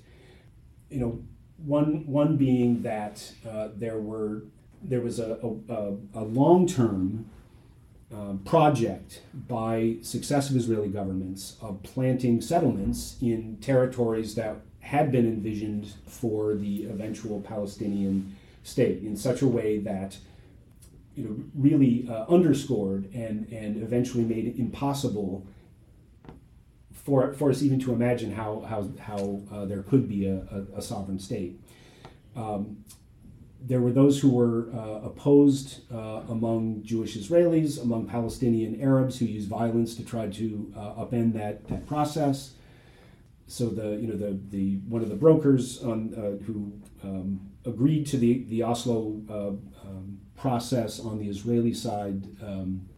You 0.90 1.00
know, 1.00 1.22
one, 1.58 2.06
one 2.06 2.36
being 2.36 2.82
that 2.82 3.32
uh, 3.48 3.68
there 3.76 3.98
were 3.98 4.42
there 4.84 5.00
was 5.00 5.20
a, 5.20 5.38
a, 5.68 5.94
a 6.14 6.24
long 6.24 6.66
term 6.66 7.26
um, 8.12 8.40
project 8.44 9.22
by 9.48 9.96
successive 10.02 10.56
Israeli 10.56 10.88
governments 10.88 11.56
of 11.62 11.82
planting 11.82 12.40
settlements 12.40 13.16
in 13.22 13.56
territories 13.60 14.34
that 14.34 14.56
had 14.80 15.12
been 15.12 15.26
envisioned 15.26 15.92
for 16.06 16.54
the 16.54 16.86
eventual 16.86 17.40
Palestinian 17.40 18.36
state 18.64 19.02
in 19.02 19.16
such 19.16 19.40
a 19.40 19.46
way 19.46 19.78
that 19.78 20.18
you 21.14 21.24
know 21.24 21.36
really 21.54 22.06
uh, 22.08 22.24
underscored 22.28 23.04
and 23.14 23.50
and 23.52 23.82
eventually 23.82 24.24
made 24.24 24.58
impossible 24.58 25.46
for, 27.04 27.32
for 27.34 27.50
us 27.50 27.62
even 27.62 27.80
to 27.80 27.92
imagine 27.92 28.32
how, 28.32 28.60
how, 28.68 28.88
how 29.00 29.40
uh, 29.52 29.64
there 29.64 29.82
could 29.82 30.08
be 30.08 30.26
a, 30.26 30.36
a, 30.36 30.78
a 30.78 30.82
sovereign 30.82 31.18
state. 31.18 31.60
Um, 32.36 32.84
there 33.64 33.80
were 33.80 33.92
those 33.92 34.20
who 34.20 34.30
were 34.30 34.68
uh, 34.74 35.06
opposed 35.06 35.82
uh, 35.92 36.22
among 36.28 36.82
Jewish 36.82 37.16
Israelis, 37.16 37.80
among 37.80 38.06
Palestinian 38.06 38.80
Arabs 38.80 39.18
who 39.18 39.24
used 39.24 39.48
violence 39.48 39.94
to 39.96 40.04
try 40.04 40.28
to 40.28 40.72
uh, 40.76 41.04
upend 41.04 41.34
that, 41.34 41.68
that 41.68 41.86
process. 41.86 42.52
So 43.46 43.68
the 43.68 43.96
you 43.96 44.06
know 44.06 44.16
the, 44.16 44.38
the 44.50 44.76
one 44.88 45.02
of 45.02 45.10
the 45.10 45.14
brokers 45.14 45.82
on, 45.82 46.14
uh, 46.14 46.42
who 46.44 46.72
um, 47.04 47.40
agreed 47.66 48.06
to 48.06 48.16
the 48.16 48.44
the 48.44 48.62
Oslo 48.62 49.20
um, 49.28 50.18
process 50.36 50.98
on 50.98 51.18
the 51.18 51.28
Israeli 51.28 51.74
side 51.74 52.24
um, 52.42 52.88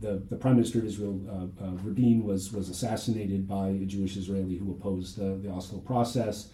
the, 0.00 0.22
the 0.28 0.36
prime 0.36 0.56
minister 0.56 0.78
of 0.78 0.84
Israel, 0.84 1.20
uh, 1.28 1.64
uh, 1.64 1.70
Rabin, 1.82 2.24
was, 2.24 2.52
was 2.52 2.68
assassinated 2.68 3.48
by 3.48 3.68
a 3.68 3.84
Jewish 3.84 4.16
Israeli 4.16 4.56
who 4.56 4.70
opposed 4.70 5.16
the, 5.16 5.36
the 5.36 5.50
Oslo 5.50 5.78
process. 5.78 6.50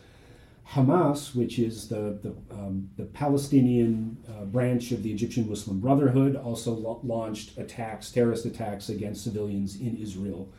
Hamas, 0.71 1.35
which 1.35 1.59
is 1.59 1.89
the, 1.89 2.19
the, 2.23 2.35
um, 2.55 2.89
the 2.97 3.05
Palestinian 3.05 4.17
uh, 4.29 4.45
branch 4.45 4.93
of 4.93 5.03
the 5.03 5.13
Egyptian 5.13 5.49
Muslim 5.49 5.79
Brotherhood, 5.79 6.37
also 6.37 6.73
la- 6.73 7.01
launched 7.03 7.59
attacks, 7.59 8.11
terrorist 8.11 8.47
attacks 8.47 8.89
against 8.89 9.25
civilians 9.25 9.77
in 9.77 9.97
Israel 9.97 10.51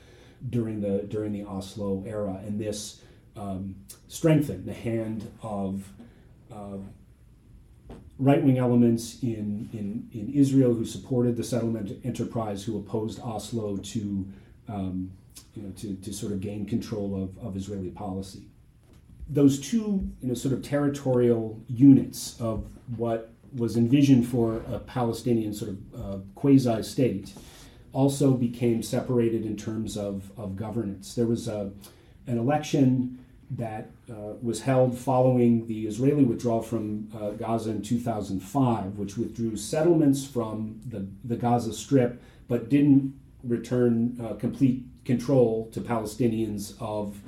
during 0.50 0.82
the, 0.82 1.04
during 1.10 1.32
the 1.32 1.44
Oslo 1.44 2.04
era. 2.06 2.40
And 2.46 2.60
this 2.60 3.02
um, 3.36 3.76
strengthened 4.08 4.66
the 4.66 4.74
hand 4.74 5.32
of 5.42 5.92
right 8.18 8.42
wing 8.42 8.58
elements 8.58 9.22
in, 9.22 9.70
in, 9.74 10.08
in 10.14 10.32
Israel 10.34 10.74
who 10.74 10.86
supported 10.86 11.36
the 11.36 11.44
settlement 11.44 11.92
enterprise, 12.04 12.64
who 12.64 12.78
opposed 12.78 13.20
Oslo 13.20 13.78
to, 13.78 14.28
um, 14.70 15.12
you 15.54 15.64
know, 15.64 15.72
to, 15.72 15.96
to 15.96 16.14
sort 16.14 16.32
of 16.32 16.40
gain 16.40 16.66
control 16.66 17.22
of, 17.22 17.46
of 17.46 17.58
Israeli 17.58 17.90
policy. 17.90 18.44
Those 19.28 19.60
two 19.60 20.08
you 20.22 20.28
know, 20.30 20.34
sort 20.34 20.54
of 20.54 20.64
territorial 20.64 21.60
units 21.68 22.40
of 22.40 22.66
what 22.96 23.32
was 23.56 23.76
envisioned 23.78 24.28
for 24.28 24.62
a 24.72 24.80
Palestinian 24.80 25.54
sort 25.54 25.72
of 25.72 25.78
uh, 25.96 26.18
quasi 26.36 26.84
state 26.84 27.34
also 27.94 28.32
became 28.32 28.84
separated 28.84 29.46
in 29.46 29.56
terms 29.56 29.98
of, 29.98 30.30
of 30.38 30.56
governance. 30.56 31.16
There 31.16 31.26
was 31.28 31.48
a, 31.48 31.72
an 32.28 32.38
election 32.38 33.25
that 33.52 33.92
uh, 34.10 34.34
was 34.42 34.62
held 34.62 34.98
following 34.98 35.68
the 35.68 35.86
Israeli 35.86 36.24
withdrawal 36.24 36.62
from 36.62 37.10
uh, 37.16 37.32
Gaza 37.32 37.72
in 37.72 37.82
2005, 37.82 38.98
which 38.98 39.18
withdrew 39.18 39.56
settlements 39.56 40.26
from 40.26 40.82
the, 40.88 41.08
the 41.24 41.36
Gaza 41.36 41.74
Strip 41.74 42.22
but 42.48 42.70
didn't 42.70 43.14
return 43.44 44.20
uh, 44.24 44.34
complete 44.34 44.84
control 45.04 45.70
to 45.72 45.82
Palestinians 45.82 46.74
of 46.82 47.20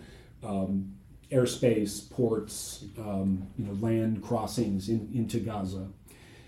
um, 0.43 0.93
airspace, 1.31 2.09
ports, 2.09 2.85
um, 2.97 3.47
you 3.57 3.65
know, 3.65 3.73
land 3.73 4.23
crossings 4.23 4.89
in, 4.89 5.09
into 5.13 5.39
Gaza. 5.39 5.87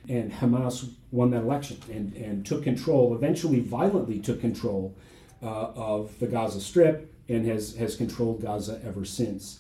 And 0.08 0.32
Hamas 0.32 0.92
won 1.12 1.30
that 1.32 1.44
election 1.44 1.78
and, 1.92 2.14
and 2.16 2.46
took 2.46 2.64
control, 2.64 3.14
eventually 3.14 3.60
violently 3.60 4.20
took 4.20 4.42
control 4.42 4.96
uh, 5.44 5.72
of 5.76 6.18
the 6.20 6.28
Gaza 6.28 6.60
Strip 6.60 7.14
and 7.30 7.46
has, 7.46 7.76
has 7.76 7.96
controlled 7.96 8.42
Gaza 8.42 8.82
ever 8.84 9.06
since. 9.06 9.60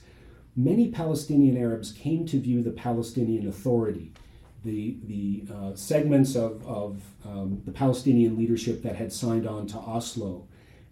Many 0.55 0.89
Palestinian 0.89 1.57
Arabs 1.57 1.91
came 1.91 2.25
to 2.25 2.39
view 2.39 2.61
the 2.61 2.71
Palestinian 2.71 3.47
Authority, 3.47 4.11
the, 4.65 4.97
the 5.05 5.43
uh, 5.53 5.75
segments 5.75 6.35
of, 6.35 6.65
of 6.67 7.01
um, 7.25 7.61
the 7.65 7.71
Palestinian 7.71 8.37
leadership 8.37 8.81
that 8.83 8.95
had 8.95 9.13
signed 9.13 9.47
on 9.47 9.67
to 9.67 9.77
Oslo, 9.77 10.47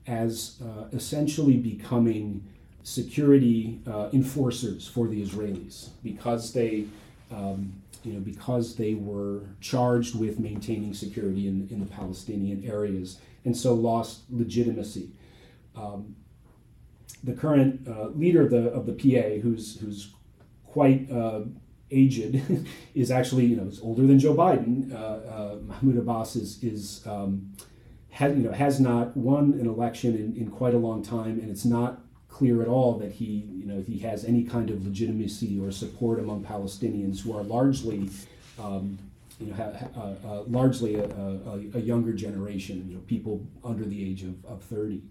as 0.06 0.62
uh, 0.64 0.86
essentially 0.94 1.58
becoming 1.58 2.44
security 2.84 3.82
uh, 3.86 4.10
enforcers 4.14 4.88
for 4.88 5.10
the 5.10 5.22
Israelis 5.22 5.90
because 6.02 6.54
they, 6.54 6.86
um, 7.30 7.74
you 8.06 8.14
know, 8.14 8.20
because 8.22 8.78
they 8.78 8.94
were 8.94 9.42
charged 9.60 10.18
with 10.18 10.40
maintaining 10.40 10.94
security 10.94 11.50
in, 11.50 11.68
in 11.70 11.82
the 11.82 11.86
Palestinian 11.86 12.64
areas 12.66 13.20
and 13.44 13.56
so 13.58 13.74
lost 13.74 14.22
legitimacy. 14.30 15.10
Um, 15.76 16.16
the 17.24 17.34
current 17.34 17.88
uh, 17.88 18.10
leader 18.10 18.44
of 18.44 18.52
the 18.52 18.70
of 18.70 18.86
the 18.86 18.94
PA, 18.94 19.42
who's 19.42 19.80
who's 19.80 20.14
quite 20.66 21.10
uh, 21.12 21.42
aged, 21.92 22.42
is 22.96 23.12
actually 23.12 23.46
you 23.46 23.56
know 23.56 23.68
is 23.68 23.80
older 23.82 24.06
than 24.06 24.20
Joe 24.20 24.36
Biden. 24.36 24.94
Uh, 24.94 24.98
uh 24.98 25.56
Mahmoud 25.62 25.98
Abbas 25.98 26.36
is 26.36 26.64
is 26.64 27.06
um, 27.08 27.54
has, 28.18 28.36
you 28.36 28.44
know, 28.44 28.52
has 28.52 28.80
not 28.80 29.16
won 29.16 29.54
an 29.60 29.68
election 29.68 30.16
in, 30.16 30.36
in 30.36 30.50
quite 30.50 30.74
a 30.74 30.78
long 30.78 31.04
time, 31.04 31.40
and 31.40 31.52
it's 31.52 31.66
not 31.66 32.02
clear 32.30 32.64
at 32.64 32.68
all 32.68 32.98
that 32.98 33.12
he, 33.12 33.48
you 33.56 33.66
know, 33.66 33.84
he 33.86 34.00
has 34.00 34.26
any 34.26 34.44
kind 34.44 34.72
of 34.72 34.84
legitimacy 34.84 35.60
or 35.60 35.70
support 35.70 36.18
among 36.20 36.44
Palestinians 36.44 37.22
who 37.22 37.38
are 37.38 37.44
largely, 37.44 38.10
um, 38.60 38.98
you 39.40 39.46
know, 39.48 39.54
ha, 39.54 40.10
uh, 40.26 40.42
largely 40.48 40.96
a, 40.96 41.06
a, 41.06 41.54
a, 41.76 41.80
younger 41.80 42.12
generation, 42.12 42.86
you 42.90 42.96
know, 42.96 43.02
people 43.02 43.46
under 43.64 43.86
the 43.86 44.04
age 44.04 44.24
of, 44.24 44.44
of 44.46 44.64
30. 44.64 45.04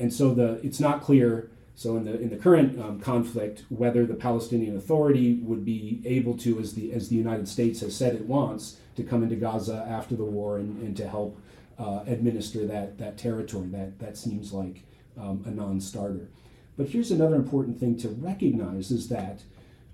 And 0.00 0.12
so 0.12 0.34
the 0.34 0.60
it's 0.64 0.80
not 0.80 1.02
clear. 1.02 1.50
So 1.74 1.96
in 1.96 2.04
the 2.04 2.20
in 2.20 2.30
the 2.30 2.36
current 2.36 2.80
um, 2.80 3.00
conflict, 3.00 3.64
whether 3.68 4.04
the 4.04 4.14
Palestinian 4.14 4.76
Authority 4.76 5.34
would 5.42 5.64
be 5.64 6.02
able 6.04 6.36
to, 6.38 6.58
as 6.58 6.74
the 6.74 6.92
as 6.92 7.08
the 7.08 7.16
United 7.16 7.48
States 7.48 7.80
has 7.80 7.94
said 7.94 8.14
it 8.14 8.26
wants, 8.26 8.78
to 8.96 9.02
come 9.02 9.22
into 9.22 9.36
Gaza 9.36 9.86
after 9.88 10.16
the 10.16 10.24
war 10.24 10.58
and, 10.58 10.80
and 10.82 10.96
to 10.96 11.08
help 11.08 11.38
uh, 11.78 12.00
administer 12.06 12.66
that, 12.66 12.98
that 12.98 13.16
territory. 13.16 13.68
That, 13.68 13.98
that 13.98 14.16
seems 14.16 14.52
like 14.52 14.82
um, 15.18 15.42
a 15.46 15.50
non 15.50 15.80
starter. 15.80 16.28
But 16.76 16.88
here's 16.88 17.10
another 17.10 17.36
important 17.36 17.78
thing 17.78 17.96
to 17.98 18.08
recognize 18.08 18.90
is 18.90 19.08
that 19.08 19.42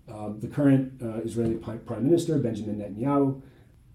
um, 0.08 0.38
the 0.40 0.48
current 0.48 1.00
uh, 1.02 1.18
Israeli 1.18 1.54
Prime 1.54 2.04
Minister, 2.04 2.38
Benjamin 2.38 2.78
Netanyahu, 2.78 3.40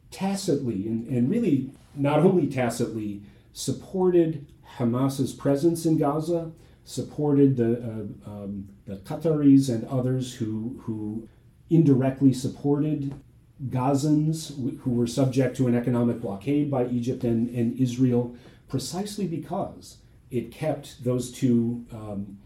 tacitly 0.10 0.88
and, 0.88 1.08
and 1.08 1.30
really 1.30 1.72
not 1.96 2.20
only 2.20 2.48
tacitly 2.48 3.22
supported 3.54 4.46
Hamas's 4.78 5.34
presence 5.34 5.86
in 5.86 5.98
Gaza, 5.98 6.52
supported 6.84 7.58
the, 7.58 7.74
uh, 7.74 8.30
um, 8.30 8.70
the 8.86 8.98
Qataris 8.98 9.70
and 9.70 9.86
others 9.86 10.36
who, 10.36 10.82
who 10.84 11.28
indirectly 11.70 12.34
supported 12.34 13.14
Gazans 13.70 14.80
who 14.80 14.90
were 14.90 15.08
subject 15.08 15.56
to 15.58 15.68
an 15.68 15.76
economic 15.76 16.20
blockade 16.20 16.72
by 16.72 16.88
Egypt 16.88 17.24
and, 17.24 17.48
and 17.50 17.80
Israel 17.80 18.36
precisely 18.68 19.28
because 19.28 19.98
it 20.32 20.52
kept 20.52 21.04
those 21.04 21.32
two, 21.32 21.86
um, 21.92 22.40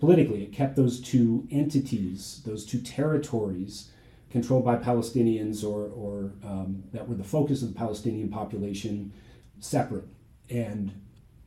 politically, 0.00 0.42
it 0.42 0.52
kept 0.52 0.74
those 0.76 1.00
two 1.00 1.46
entities, 1.50 2.42
those 2.44 2.64
two 2.64 2.80
territories 2.80 3.90
controlled 4.30 4.64
by 4.64 4.76
Palestinians 4.76 5.64
or, 5.64 5.90
or 5.90 6.32
um, 6.42 6.82
that 6.92 7.06
were 7.08 7.14
the 7.14 7.24
focus 7.24 7.62
of 7.62 7.68
the 7.68 7.78
Palestinian 7.78 8.28
population 8.28 9.12
separate. 9.60 10.08
And 10.50 10.92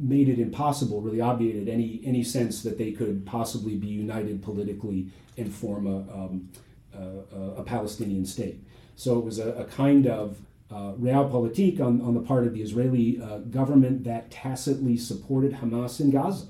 made 0.02 0.28
it 0.30 0.40
impossible, 0.40 1.02
really 1.02 1.22
obviated 1.22 1.70
any, 1.70 2.02
any 2.04 2.24
sense 2.24 2.64
that 2.64 2.78
they 2.78 2.92
could 2.92 3.26
possibly 3.26 3.76
be 3.76 3.88
united 3.88 4.42
politically 4.42 5.08
and 5.38 5.54
form 5.54 5.88
a, 5.88 5.98
um, 6.14 6.50
a, 6.94 7.62
a 7.62 7.64
Palestinian 7.64 8.26
state. 8.26 8.64
So 8.96 9.18
it 9.20 9.26
was 9.26 9.40
a, 9.40 9.52
a 9.54 9.66
kind 9.66 10.08
of 10.08 10.38
uh, 10.72 10.94
realpolitik 10.94 11.80
on, 11.80 12.02
on 12.02 12.14
the 12.14 12.22
part 12.22 12.46
of 12.48 12.54
the 12.54 12.62
Israeli 12.62 13.22
uh, 13.22 13.40
government 13.40 14.04
that 14.06 14.32
tacitly 14.32 14.98
supported 14.98 15.54
Hamas 15.54 16.00
in 16.00 16.12
Gaza. 16.12 16.48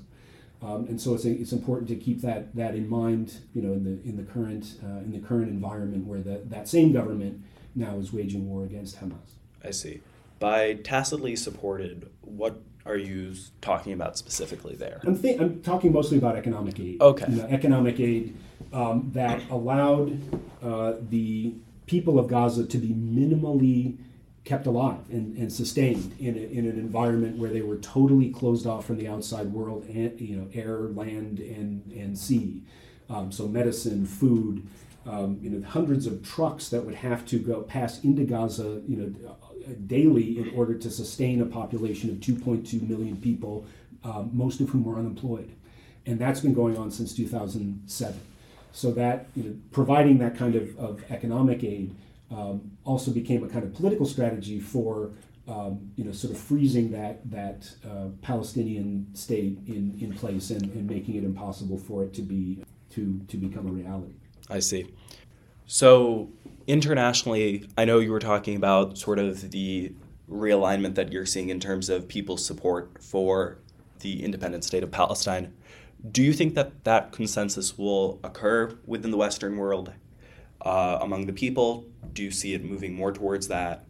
Um, 0.62 0.86
and 0.86 1.00
so 1.00 1.14
it's, 1.14 1.24
it's 1.24 1.52
important 1.52 1.88
to 1.88 1.96
keep 1.96 2.22
that, 2.22 2.54
that 2.54 2.74
in 2.76 2.88
mind, 2.88 3.38
you 3.52 3.62
know, 3.62 3.72
in 3.72 3.82
the, 3.82 4.08
in 4.08 4.16
the 4.16 4.22
current 4.22 4.76
uh, 4.82 4.98
in 4.98 5.10
the 5.12 5.18
current 5.18 5.48
environment 5.48 6.06
where 6.06 6.20
the, 6.20 6.42
that 6.44 6.68
same 6.68 6.92
government 6.92 7.42
now 7.74 7.96
is 7.96 8.12
waging 8.12 8.48
war 8.48 8.64
against 8.64 9.00
Hamas. 9.00 9.32
I 9.64 9.72
see. 9.72 10.00
By 10.38 10.74
tacitly 10.74 11.34
supported, 11.34 12.08
what 12.20 12.60
are 12.84 12.96
you 12.96 13.34
talking 13.60 13.92
about 13.92 14.18
specifically 14.18 14.74
there? 14.74 15.00
I'm, 15.04 15.18
th- 15.18 15.40
I'm 15.40 15.62
talking 15.62 15.92
mostly 15.92 16.18
about 16.18 16.36
economic 16.36 16.78
aid. 16.80 17.00
Okay. 17.00 17.26
You 17.28 17.36
know, 17.36 17.44
economic 17.44 18.00
aid 18.00 18.36
um, 18.72 19.10
that 19.14 19.42
allowed 19.50 20.18
uh, 20.62 20.94
the 21.08 21.54
people 21.86 22.18
of 22.18 22.28
Gaza 22.28 22.66
to 22.66 22.78
be 22.78 22.88
minimally 22.88 23.98
kept 24.44 24.66
alive 24.66 24.98
and, 25.10 25.36
and 25.36 25.52
sustained 25.52 26.16
in, 26.18 26.36
a, 26.36 26.40
in 26.40 26.66
an 26.66 26.78
environment 26.78 27.38
where 27.38 27.50
they 27.50 27.62
were 27.62 27.76
totally 27.76 28.30
closed 28.30 28.66
off 28.66 28.86
from 28.86 28.96
the 28.96 29.06
outside 29.06 29.52
world, 29.52 29.84
and, 29.84 30.20
you 30.20 30.36
know, 30.36 30.48
air, 30.52 30.78
land, 30.78 31.38
and, 31.38 31.92
and 31.92 32.18
sea. 32.18 32.62
Um, 33.08 33.30
so 33.30 33.46
medicine, 33.46 34.06
food, 34.06 34.66
um, 35.06 35.38
you 35.40 35.50
know, 35.50 35.66
hundreds 35.66 36.06
of 36.06 36.26
trucks 36.26 36.70
that 36.70 36.84
would 36.84 36.96
have 36.96 37.24
to 37.26 37.38
go 37.38 37.62
pass 37.62 38.02
into 38.02 38.24
Gaza, 38.24 38.82
you 38.88 38.96
know, 38.96 39.36
daily 39.86 40.38
in 40.38 40.50
order 40.50 40.74
to 40.74 40.90
sustain 40.90 41.40
a 41.40 41.46
population 41.46 42.10
of 42.10 42.16
2.2 42.16 42.88
million 42.88 43.16
people, 43.16 43.66
um, 44.04 44.30
most 44.32 44.60
of 44.60 44.68
whom 44.70 44.84
were 44.84 44.96
unemployed. 44.96 45.50
And 46.06 46.18
that's 46.18 46.40
been 46.40 46.54
going 46.54 46.76
on 46.76 46.90
since 46.90 47.14
2007. 47.14 48.20
So 48.72 48.90
that 48.92 49.26
you 49.36 49.42
know, 49.44 49.56
providing 49.70 50.18
that 50.18 50.36
kind 50.36 50.56
of, 50.56 50.76
of 50.78 51.04
economic 51.10 51.62
aid 51.62 51.94
um, 52.30 52.72
also 52.84 53.10
became 53.10 53.44
a 53.44 53.48
kind 53.48 53.64
of 53.64 53.74
political 53.74 54.06
strategy 54.06 54.58
for 54.58 55.10
um, 55.48 55.90
you 55.96 56.04
know 56.04 56.12
sort 56.12 56.32
of 56.32 56.38
freezing 56.38 56.92
that 56.92 57.28
that 57.30 57.68
uh, 57.84 58.08
Palestinian 58.22 59.06
state 59.14 59.58
in, 59.66 59.98
in 60.00 60.12
place 60.14 60.50
and, 60.50 60.62
and 60.62 60.88
making 60.88 61.16
it 61.16 61.24
impossible 61.24 61.78
for 61.78 62.04
it 62.04 62.14
to 62.14 62.22
be 62.22 62.62
to 62.90 63.20
to 63.28 63.36
become 63.36 63.66
a 63.66 63.70
reality. 63.70 64.14
I 64.48 64.60
see. 64.60 64.86
So 65.72 66.28
internationally, 66.66 67.66
I 67.78 67.86
know 67.86 67.98
you 67.98 68.12
were 68.12 68.18
talking 68.18 68.56
about 68.56 68.98
sort 68.98 69.18
of 69.18 69.52
the 69.52 69.94
realignment 70.30 70.96
that 70.96 71.10
you're 71.10 71.24
seeing 71.24 71.48
in 71.48 71.60
terms 71.60 71.88
of 71.88 72.08
people's 72.08 72.44
support 72.44 73.02
for 73.02 73.56
the 74.00 74.22
independent 74.22 74.64
state 74.64 74.82
of 74.82 74.90
Palestine. 74.90 75.54
Do 76.10 76.22
you 76.22 76.34
think 76.34 76.56
that 76.56 76.84
that 76.84 77.10
consensus 77.10 77.78
will 77.78 78.20
occur 78.22 78.76
within 78.84 79.12
the 79.12 79.16
Western 79.16 79.56
world 79.56 79.94
uh, 80.60 80.98
among 81.00 81.24
the 81.24 81.32
people? 81.32 81.86
Do 82.12 82.22
you 82.22 82.30
see 82.30 82.52
it 82.52 82.62
moving 82.62 82.92
more 82.92 83.10
towards 83.10 83.48
that? 83.48 83.86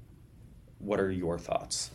What 0.78 1.00
are 1.00 1.10
your 1.10 1.36
thoughts? 1.36 1.90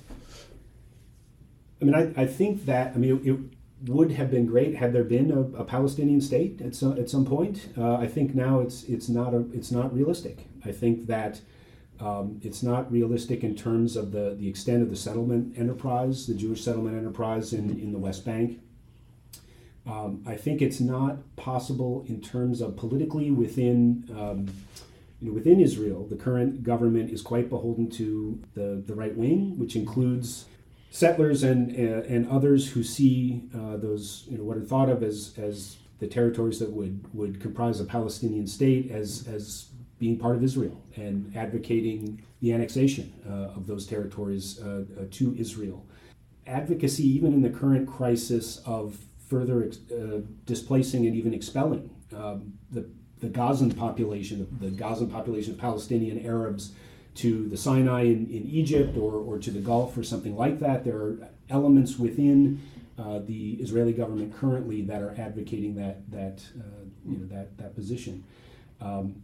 I 1.82 1.86
mean, 1.86 1.96
I, 1.96 2.24
I 2.24 2.26
think 2.26 2.66
that, 2.66 2.92
I 2.94 2.98
mean, 2.98 3.22
it, 3.24 3.57
would 3.86 4.12
have 4.12 4.32
been 4.32 4.46
great 4.46 4.76
had 4.76 4.92
there 4.92 5.04
been 5.04 5.32
a, 5.32 5.42
a 5.62 5.64
Palestinian 5.64 6.22
state 6.22 6.62
at 6.62 6.76
some, 6.76 6.98
at 6.98 7.10
some 7.10 7.26
point. 7.26 7.70
Uh, 7.78 7.96
I 7.96 8.08
think 8.08 8.34
now 8.34 8.60
it's, 8.60 8.84
it's, 8.84 9.08
not 9.08 9.34
a, 9.34 9.46
it's 9.54 9.72
not 9.72 9.94
realistic. 9.94 10.48
I 10.66 10.72
think 10.72 11.08
that 11.08 11.42
um, 12.00 12.40
it's 12.44 12.64
not 12.64 12.92
realistic 12.92 13.44
in 13.44 13.56
terms 13.56 13.96
of 13.96 14.12
the, 14.12 14.36
the 14.40 14.48
extent 14.48 14.82
of 14.82 14.90
the 14.90 14.96
settlement 14.96 15.58
enterprise, 15.58 16.28
the 16.28 16.34
Jewish 16.34 16.64
settlement 16.64 16.98
enterprise 16.98 17.54
in, 17.54 17.70
in 17.80 17.92
the 17.92 18.00
West 18.00 18.26
Bank. 18.26 18.60
Um, 19.86 20.24
I 20.28 20.36
think 20.36 20.62
it's 20.62 20.80
not 20.80 21.18
possible 21.38 22.04
in 22.08 22.20
terms 22.22 22.62
of 22.62 22.76
politically 22.76 23.32
within 23.32 24.04
um, 24.12 24.48
you 25.22 25.30
know, 25.30 25.34
within 25.34 25.60
Israel. 25.60 26.06
The 26.06 26.16
current 26.16 26.64
government 26.64 27.10
is 27.12 27.22
quite 27.22 27.50
beholden 27.50 27.90
to 27.92 28.40
the, 28.54 28.84
the 28.86 28.94
right 28.94 29.16
wing, 29.16 29.58
which 29.58 29.76
includes 29.76 30.46
settlers 30.90 31.44
and 31.44 31.72
and 31.72 32.28
others 32.30 32.70
who 32.70 32.84
see 32.84 33.44
uh, 33.56 33.78
those 33.78 34.26
you 34.30 34.38
know 34.38 34.44
what 34.44 34.58
are 34.58 34.62
thought 34.62 34.90
of 34.90 35.04
as 35.04 35.34
as 35.38 35.78
the 36.00 36.08
territories 36.08 36.60
that 36.60 36.72
would 36.72 37.04
would 37.14 37.42
comprise 37.42 37.80
a 37.80 37.86
Palestinian 37.86 38.48
state 38.48 38.92
as 38.92 39.28
as 39.28 39.70
being 40.00 40.18
part 40.18 40.36
of 40.36 40.44
Israel 40.44 40.84
and 40.96 41.36
advocating 41.36 42.22
the 42.42 42.54
annexation 42.54 43.12
uh, 43.28 43.58
of 43.58 43.66
those 43.66 43.88
territories 43.88 44.60
uh, 44.62 44.84
uh 45.00 45.06
to 45.10 45.36
Israel. 45.38 45.86
Advocacy, 46.46 47.04
even 47.04 47.34
in 47.34 47.42
the 47.42 47.50
current 47.50 47.88
crisis 47.88 48.62
of 48.66 48.98
further 49.28 49.72
uh, 49.92 50.20
displacing 50.46 51.06
and 51.06 51.16
even 51.16 51.34
expelling 51.34 51.90
um, 52.16 52.54
the 52.72 52.90
the 53.20 53.28
Gazan 53.28 53.72
population, 53.72 54.48
the 54.60 54.70
Gazan 54.70 55.10
population 55.10 55.54
of 55.54 55.60
Palestinian 55.60 56.26
Arabs 56.26 56.74
to 57.18 57.48
the 57.50 57.58
Sinai 57.58 58.04
in, 58.04 58.28
in 58.28 58.48
Egypt 58.48 58.96
or, 58.96 59.14
or 59.14 59.40
to 59.40 59.52
the 59.52 59.60
Gulf 59.60 59.98
or 59.98 60.04
something 60.04 60.36
like 60.36 60.60
that. 60.60 60.84
There 60.84 60.98
are 60.98 61.30
elements 61.50 61.98
within 61.98 62.62
uh, 62.98 63.20
the 63.20 63.54
Israeli 63.56 63.94
government 63.94 64.36
currently 64.36 64.82
that 64.84 65.02
are 65.02 65.16
advocating 65.18 65.76
that 65.76 66.10
that 66.12 66.44
uh, 66.60 66.86
you 67.06 67.18
know 67.18 67.28
that 67.28 67.58
that 67.58 67.76
position. 67.76 68.24
Um, 68.82 69.22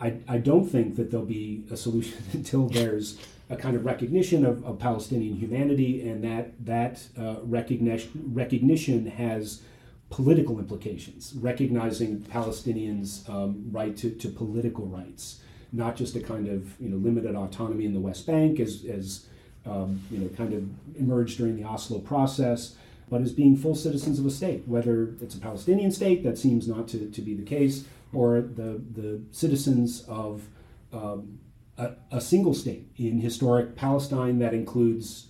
I, 0.00 0.16
I 0.26 0.38
don't 0.38 0.66
think 0.66 0.96
that 0.96 1.10
there'll 1.10 1.26
be 1.26 1.64
a 1.70 1.76
solution 1.76 2.22
until 2.32 2.68
there's 2.68 3.18
a 3.50 3.56
kind 3.56 3.76
of 3.76 3.84
recognition 3.84 4.44
of, 4.44 4.64
of 4.64 4.78
Palestinian 4.78 5.36
humanity, 5.36 6.08
and 6.08 6.24
that 6.24 6.64
that 6.64 7.02
uh, 7.18 7.36
recognition 7.42 8.10
recognition 8.32 9.06
has 9.06 9.62
political 10.10 10.58
implications, 10.58 11.34
recognizing 11.36 12.20
Palestinians' 12.20 13.28
um, 13.28 13.64
right 13.70 13.96
to, 13.96 14.10
to 14.10 14.28
political 14.28 14.86
rights 14.86 15.40
not 15.74 15.96
just 15.96 16.14
a 16.14 16.20
kind 16.20 16.48
of 16.48 16.80
you 16.80 16.88
know 16.88 16.96
limited 16.96 17.34
autonomy 17.34 17.84
in 17.84 17.92
the 17.92 18.00
West 18.00 18.26
Bank 18.26 18.60
as, 18.60 18.84
as 18.84 19.26
um, 19.66 20.00
you 20.10 20.18
know 20.18 20.28
kind 20.28 20.54
of 20.54 20.64
emerged 20.96 21.36
during 21.36 21.56
the 21.56 21.64
Oslo 21.64 21.98
process, 21.98 22.76
but 23.10 23.20
as 23.20 23.32
being 23.32 23.56
full 23.56 23.74
citizens 23.74 24.18
of 24.18 24.26
a 24.26 24.30
state, 24.30 24.62
whether 24.66 25.14
it's 25.20 25.34
a 25.34 25.40
Palestinian 25.40 25.90
state 25.90 26.22
that 26.22 26.38
seems 26.38 26.68
not 26.68 26.86
to, 26.88 27.10
to 27.10 27.20
be 27.20 27.34
the 27.34 27.42
case, 27.42 27.84
or 28.12 28.40
the 28.40 28.80
the 28.94 29.20
citizens 29.32 30.04
of 30.08 30.46
um, 30.92 31.40
a, 31.76 31.90
a 32.12 32.20
single 32.20 32.54
state 32.54 32.86
in 32.96 33.18
historic 33.18 33.74
Palestine 33.74 34.38
that 34.38 34.54
includes 34.54 35.26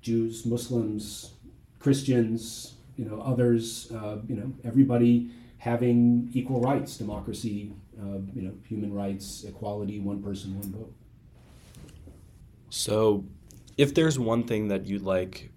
Jews, 0.00 0.46
Muslims, 0.46 1.32
Christians, 1.78 2.74
you 2.96 3.04
know, 3.04 3.20
others, 3.20 3.90
uh, 3.92 4.18
you 4.26 4.36
know, 4.36 4.52
everybody 4.64 5.30
having 5.58 6.30
equal 6.32 6.60
rights, 6.60 6.96
democracy, 6.96 7.72
uh, 8.00 8.18
you 8.34 8.42
know, 8.42 8.52
human 8.68 8.92
rights, 8.92 9.44
equality, 9.44 10.00
one 10.00 10.22
person, 10.22 10.58
one 10.58 10.72
vote. 10.72 10.92
So, 12.70 13.24
if 13.76 13.94
there's 13.94 14.18
one 14.18 14.44
thing 14.44 14.68
that 14.68 14.86
you'd 14.86 15.02
like 15.02 15.50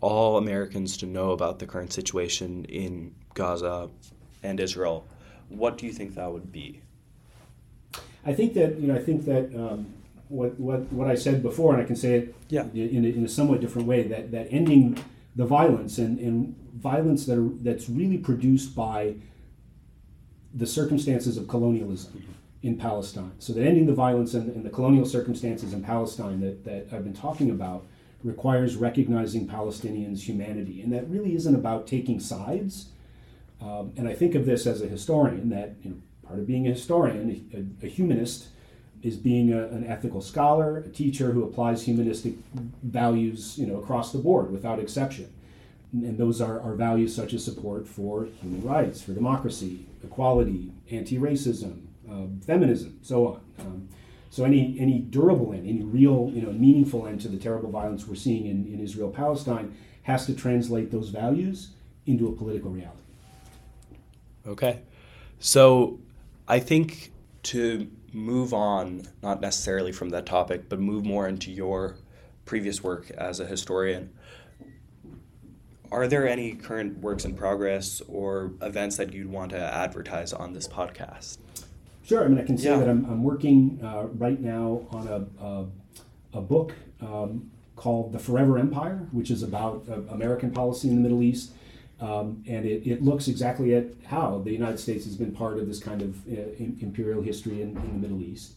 all 0.00 0.36
Americans 0.36 0.96
to 0.98 1.06
know 1.06 1.30
about 1.32 1.58
the 1.58 1.66
current 1.66 1.92
situation 1.92 2.64
in 2.66 3.14
Gaza 3.34 3.90
and 4.42 4.58
Israel, 4.60 5.06
what 5.48 5.78
do 5.78 5.86
you 5.86 5.92
think 5.92 6.14
that 6.14 6.30
would 6.32 6.50
be? 6.50 6.80
I 8.24 8.32
think 8.32 8.54
that 8.54 8.78
you 8.78 8.88
know, 8.88 8.94
I 8.94 9.02
think 9.02 9.24
that 9.24 9.54
um, 9.54 9.92
what, 10.28 10.58
what 10.58 10.80
what 10.92 11.08
I 11.08 11.14
said 11.14 11.42
before, 11.42 11.74
and 11.74 11.82
I 11.82 11.86
can 11.86 11.96
say 11.96 12.14
it 12.14 12.34
yeah. 12.48 12.64
in, 12.74 13.04
a, 13.04 13.08
in 13.08 13.24
a 13.24 13.28
somewhat 13.28 13.60
different 13.60 13.88
way, 13.88 14.02
that 14.04 14.30
that 14.32 14.48
ending 14.50 14.98
the 15.36 15.46
violence 15.46 15.98
and, 15.98 16.18
and 16.18 16.56
violence 16.74 17.26
that 17.26 17.38
are, 17.38 17.48
that's 17.62 17.88
really 17.88 18.18
produced 18.18 18.74
by 18.74 19.14
the 20.54 20.66
circumstances 20.66 21.36
of 21.36 21.48
colonialism 21.48 22.24
in 22.62 22.76
Palestine. 22.76 23.32
So 23.38 23.52
that 23.52 23.64
ending 23.64 23.86
the 23.86 23.94
violence 23.94 24.34
and, 24.34 24.54
and, 24.54 24.64
the 24.64 24.70
colonial 24.70 25.06
circumstances 25.06 25.72
in 25.72 25.82
Palestine 25.82 26.40
that, 26.40 26.64
that 26.64 26.88
I've 26.92 27.04
been 27.04 27.14
talking 27.14 27.50
about 27.50 27.86
requires 28.22 28.76
recognizing 28.76 29.48
Palestinians' 29.48 30.20
humanity. 30.20 30.82
And 30.82 30.92
that 30.92 31.08
really 31.08 31.34
isn't 31.34 31.54
about 31.54 31.86
taking 31.86 32.20
sides. 32.20 32.88
Um, 33.62 33.92
and 33.96 34.06
I 34.06 34.12
think 34.12 34.34
of 34.34 34.44
this 34.44 34.66
as 34.66 34.82
a 34.82 34.86
historian 34.86 35.48
that 35.50 35.76
you 35.82 35.90
know, 35.90 35.96
part 36.26 36.38
of 36.38 36.46
being 36.46 36.66
a 36.66 36.70
historian, 36.70 37.74
a, 37.82 37.86
a 37.86 37.88
humanist, 37.88 38.48
is 39.02 39.16
being 39.16 39.52
a, 39.54 39.68
an 39.68 39.86
ethical 39.86 40.20
scholar, 40.20 40.78
a 40.78 40.88
teacher 40.88 41.32
who 41.32 41.44
applies 41.44 41.84
humanistic 41.84 42.34
values 42.82 43.56
you 43.56 43.66
know, 43.66 43.76
across 43.76 44.12
the 44.12 44.18
board 44.18 44.50
without 44.50 44.78
exception 44.78 45.32
and 45.92 46.18
those 46.18 46.40
are, 46.40 46.60
are 46.60 46.74
values 46.74 47.14
such 47.14 47.34
as 47.34 47.44
support 47.44 47.86
for 47.86 48.28
human 48.40 48.62
rights, 48.62 49.02
for 49.02 49.12
democracy, 49.12 49.86
equality, 50.02 50.72
anti-racism, 50.90 51.86
uh, 52.10 52.26
feminism, 52.44 52.98
so 53.02 53.26
on. 53.26 53.40
Um, 53.60 53.88
so 54.30 54.44
any 54.44 54.76
any 54.78 55.00
durable 55.00 55.52
end, 55.52 55.68
any 55.68 55.82
real 55.82 56.30
you 56.32 56.42
know 56.42 56.52
meaningful 56.52 57.06
end 57.06 57.20
to 57.22 57.28
the 57.28 57.36
terrible 57.36 57.70
violence 57.70 58.06
we're 58.06 58.14
seeing 58.14 58.46
in, 58.46 58.72
in 58.72 58.80
Israel 58.80 59.10
Palestine 59.10 59.74
has 60.02 60.26
to 60.26 60.34
translate 60.34 60.90
those 60.90 61.10
values 61.10 61.70
into 62.06 62.28
a 62.28 62.32
political 62.32 62.70
reality. 62.70 62.96
Okay, 64.46 64.80
so 65.38 65.98
I 66.48 66.60
think 66.60 67.12
to 67.44 67.90
move 68.12 68.52
on, 68.54 69.02
not 69.22 69.40
necessarily 69.40 69.92
from 69.92 70.10
that 70.10 70.26
topic, 70.26 70.68
but 70.68 70.80
move 70.80 71.04
more 71.04 71.28
into 71.28 71.50
your 71.50 71.96
previous 72.44 72.82
work 72.82 73.10
as 73.10 73.40
a 73.40 73.46
historian 73.46 74.10
are 75.92 76.06
there 76.06 76.28
any 76.28 76.52
current 76.52 76.98
works 76.98 77.24
in 77.24 77.34
progress 77.34 78.00
or 78.08 78.52
events 78.62 78.96
that 78.96 79.12
you'd 79.12 79.30
want 79.30 79.50
to 79.50 79.58
advertise 79.58 80.32
on 80.32 80.52
this 80.52 80.68
podcast? 80.68 81.38
Sure. 82.04 82.24
I 82.24 82.28
mean, 82.28 82.38
I 82.38 82.44
can 82.44 82.58
say 82.58 82.70
yeah. 82.70 82.78
that 82.78 82.88
I'm, 82.88 83.04
I'm 83.04 83.22
working 83.22 83.80
uh, 83.82 84.06
right 84.14 84.40
now 84.40 84.86
on 84.90 85.06
a, 85.08 85.44
a, 85.44 85.66
a 86.38 86.40
book 86.40 86.74
um, 87.00 87.50
called 87.76 88.12
The 88.12 88.18
Forever 88.18 88.58
Empire, 88.58 89.06
which 89.12 89.30
is 89.30 89.42
about 89.42 89.84
uh, 89.88 90.00
American 90.12 90.50
policy 90.50 90.88
in 90.88 90.96
the 90.96 91.00
Middle 91.00 91.22
East. 91.22 91.52
Um, 92.00 92.42
and 92.46 92.64
it, 92.64 92.86
it, 92.86 93.02
looks 93.02 93.28
exactly 93.28 93.74
at 93.74 93.84
how 94.06 94.38
the 94.38 94.50
United 94.52 94.80
States 94.80 95.04
has 95.04 95.16
been 95.16 95.32
part 95.32 95.58
of 95.58 95.66
this 95.66 95.80
kind 95.80 96.00
of 96.00 96.26
uh, 96.26 96.40
imperial 96.58 97.20
history 97.20 97.60
in, 97.60 97.76
in, 97.76 98.00
the 98.00 98.08
Middle 98.08 98.22
East. 98.22 98.54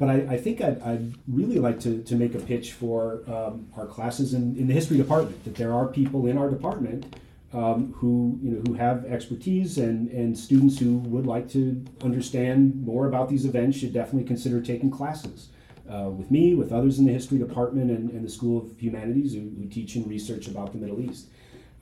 But 0.00 0.08
I, 0.08 0.14
I 0.30 0.36
think 0.38 0.62
I'd, 0.62 0.80
I'd, 0.80 1.14
really 1.28 1.58
like 1.58 1.78
to, 1.80 2.02
to 2.02 2.16
make 2.16 2.34
a 2.34 2.38
pitch 2.38 2.72
for 2.72 3.22
um, 3.28 3.68
our 3.76 3.86
classes 3.86 4.32
in, 4.32 4.56
in 4.56 4.66
the 4.66 4.72
history 4.72 4.96
department, 4.96 5.44
that 5.44 5.56
there 5.56 5.74
are 5.74 5.86
people 5.86 6.26
in 6.26 6.38
our 6.38 6.48
department 6.48 7.16
um, 7.52 7.92
who, 7.92 8.38
you 8.42 8.50
know, 8.50 8.62
who 8.66 8.74
have 8.74 9.04
expertise 9.04 9.76
and, 9.76 10.10
and 10.10 10.36
students 10.36 10.78
who 10.78 10.96
would 11.00 11.26
like 11.26 11.50
to 11.50 11.84
understand 12.02 12.82
more 12.82 13.08
about 13.08 13.28
these 13.28 13.44
events 13.44 13.76
should 13.76 13.92
definitely 13.92 14.26
consider 14.26 14.62
taking 14.62 14.90
classes. 14.90 15.50
Uh, 15.88 16.08
with 16.08 16.30
me, 16.30 16.54
with 16.54 16.72
others 16.72 16.98
in 16.98 17.04
the 17.04 17.12
history 17.12 17.36
department 17.36 17.90
and, 17.90 18.10
and 18.10 18.24
the 18.24 18.30
School 18.30 18.62
of 18.62 18.80
Humanities 18.80 19.34
who, 19.34 19.40
who, 19.40 19.66
teach 19.68 19.96
and 19.96 20.08
research 20.08 20.46
about 20.46 20.72
the 20.72 20.78
Middle 20.78 21.00
East. 21.00 21.26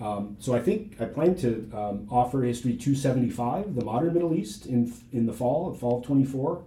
Um, 0.00 0.34
so 0.40 0.56
I 0.56 0.60
think 0.60 0.96
I 0.98 1.04
plan 1.04 1.36
to 1.36 1.70
um, 1.74 2.08
offer 2.10 2.42
History 2.42 2.74
275, 2.74 3.74
the 3.74 3.84
modern 3.84 4.14
Middle 4.14 4.34
East, 4.34 4.66
in, 4.66 4.92
in 5.12 5.26
the 5.26 5.32
fall, 5.32 5.72
fall 5.74 5.98
of 5.98 6.06
24. 6.06 6.64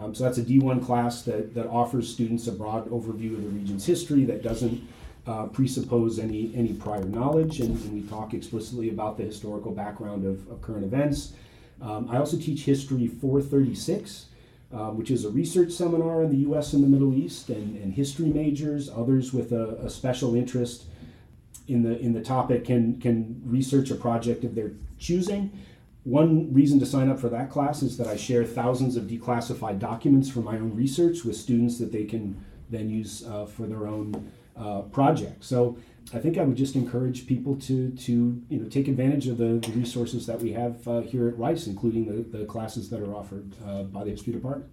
Um, 0.00 0.14
so 0.14 0.24
that's 0.24 0.38
a 0.38 0.42
D1 0.42 0.84
class 0.84 1.22
that, 1.22 1.54
that 1.54 1.66
offers 1.68 2.12
students 2.12 2.46
a 2.46 2.52
broad 2.52 2.88
overview 2.90 3.34
of 3.34 3.42
the 3.42 3.48
region's 3.50 3.86
history 3.86 4.24
that 4.24 4.42
doesn't 4.42 4.82
uh, 5.26 5.46
presuppose 5.46 6.18
any, 6.18 6.52
any 6.54 6.72
prior 6.74 7.04
knowledge, 7.04 7.60
and, 7.60 7.80
and, 7.82 7.94
we 7.94 8.02
talk 8.02 8.34
explicitly 8.34 8.90
about 8.90 9.16
the 9.16 9.22
historical 9.22 9.72
background 9.72 10.26
of, 10.26 10.46
of 10.50 10.60
current 10.60 10.84
events. 10.84 11.32
Um, 11.80 12.08
I 12.10 12.18
also 12.18 12.36
teach 12.36 12.64
History 12.64 13.06
436, 13.06 14.26
uh, 14.72 14.90
which 14.90 15.10
is 15.10 15.24
a 15.24 15.30
research 15.30 15.72
seminar 15.72 16.22
in 16.24 16.30
the 16.30 16.50
US 16.50 16.74
and 16.74 16.84
the 16.84 16.88
Middle 16.88 17.14
East, 17.14 17.48
and, 17.48 17.76
and 17.82 17.94
history 17.94 18.26
majors, 18.26 18.90
others 18.90 19.32
with 19.32 19.52
a, 19.52 19.76
a 19.76 19.88
special 19.88 20.34
interest 20.34 20.84
in 21.68 21.82
the, 21.82 21.98
in 21.98 22.12
the 22.12 22.20
topic 22.20 22.66
can, 22.66 23.00
can 23.00 23.40
research 23.44 23.90
a 23.90 23.94
project 23.94 24.44
of 24.44 24.54
their 24.54 24.72
choosing. 24.98 25.50
One 26.04 26.52
reason 26.52 26.78
to 26.80 26.86
sign 26.86 27.10
up 27.10 27.18
for 27.18 27.30
that 27.30 27.50
class 27.50 27.82
is 27.82 27.96
that 27.96 28.06
I 28.06 28.16
share 28.16 28.44
thousands 28.44 28.96
of 28.96 29.04
declassified 29.04 29.78
documents 29.78 30.30
from 30.30 30.44
my 30.44 30.56
own 30.56 30.74
research 30.74 31.24
with 31.24 31.34
students 31.34 31.78
that 31.78 31.92
they 31.92 32.04
can 32.04 32.44
then 32.68 32.90
use 32.90 33.24
uh, 33.26 33.46
for 33.46 33.66
their 33.66 33.86
own 33.86 34.30
uh, 34.56 34.82
project. 34.82 35.42
So 35.44 35.78
I 36.12 36.18
think 36.18 36.36
I 36.36 36.42
would 36.44 36.56
just 36.56 36.74
encourage 36.74 37.26
people 37.26 37.56
to 37.56 37.90
to 37.90 38.42
you 38.48 38.58
know 38.58 38.68
take 38.68 38.88
advantage 38.88 39.26
of 39.28 39.38
the, 39.38 39.58
the 39.66 39.72
resources 39.72 40.26
that 40.26 40.40
we 40.40 40.52
have 40.52 40.86
uh, 40.86 41.00
here 41.00 41.28
at 41.28 41.38
Rice, 41.38 41.66
including 41.66 42.04
the, 42.04 42.38
the 42.38 42.44
classes 42.44 42.90
that 42.90 43.00
are 43.00 43.14
offered 43.14 43.52
uh, 43.66 43.84
by 43.84 44.04
the 44.04 44.10
history 44.10 44.34
department. 44.34 44.70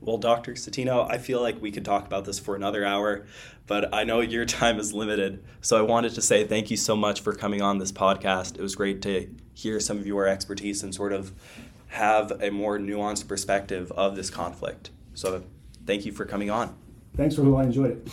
Well, 0.00 0.18
Dr. 0.18 0.52
Citino, 0.52 1.08
I 1.08 1.18
feel 1.18 1.40
like 1.40 1.60
we 1.60 1.70
could 1.70 1.84
talk 1.84 2.06
about 2.06 2.24
this 2.24 2.38
for 2.38 2.56
another 2.56 2.84
hour, 2.84 3.26
but 3.66 3.92
I 3.94 4.04
know 4.04 4.20
your 4.20 4.44
time 4.60 4.78
is 4.78 4.92
limited. 4.92 5.44
So 5.60 5.76
I 5.76 5.82
wanted 5.82 6.14
to 6.14 6.22
say 6.22 6.44
thank 6.46 6.70
you 6.70 6.76
so 6.76 6.94
much 6.94 7.20
for 7.20 7.32
coming 7.32 7.62
on 7.62 7.78
this 7.78 7.92
podcast. 7.92 8.56
It 8.56 8.62
was 8.62 8.76
great 8.76 9.02
to 9.02 9.28
hear 9.54 9.80
some 9.80 9.98
of 9.98 10.06
your 10.06 10.26
expertise 10.26 10.82
and 10.82 10.94
sort 10.94 11.12
of 11.12 11.32
have 11.88 12.32
a 12.40 12.50
more 12.50 12.78
nuanced 12.78 13.28
perspective 13.28 13.92
of 13.92 14.16
this 14.16 14.30
conflict. 14.30 14.90
So 15.14 15.44
thank 15.86 16.06
you 16.06 16.12
for 16.12 16.24
coming 16.24 16.50
on. 16.50 16.74
Thanks, 17.16 17.36
Rahul. 17.36 17.60
I 17.60 17.64
enjoyed 17.64 17.90
it. 17.90 18.08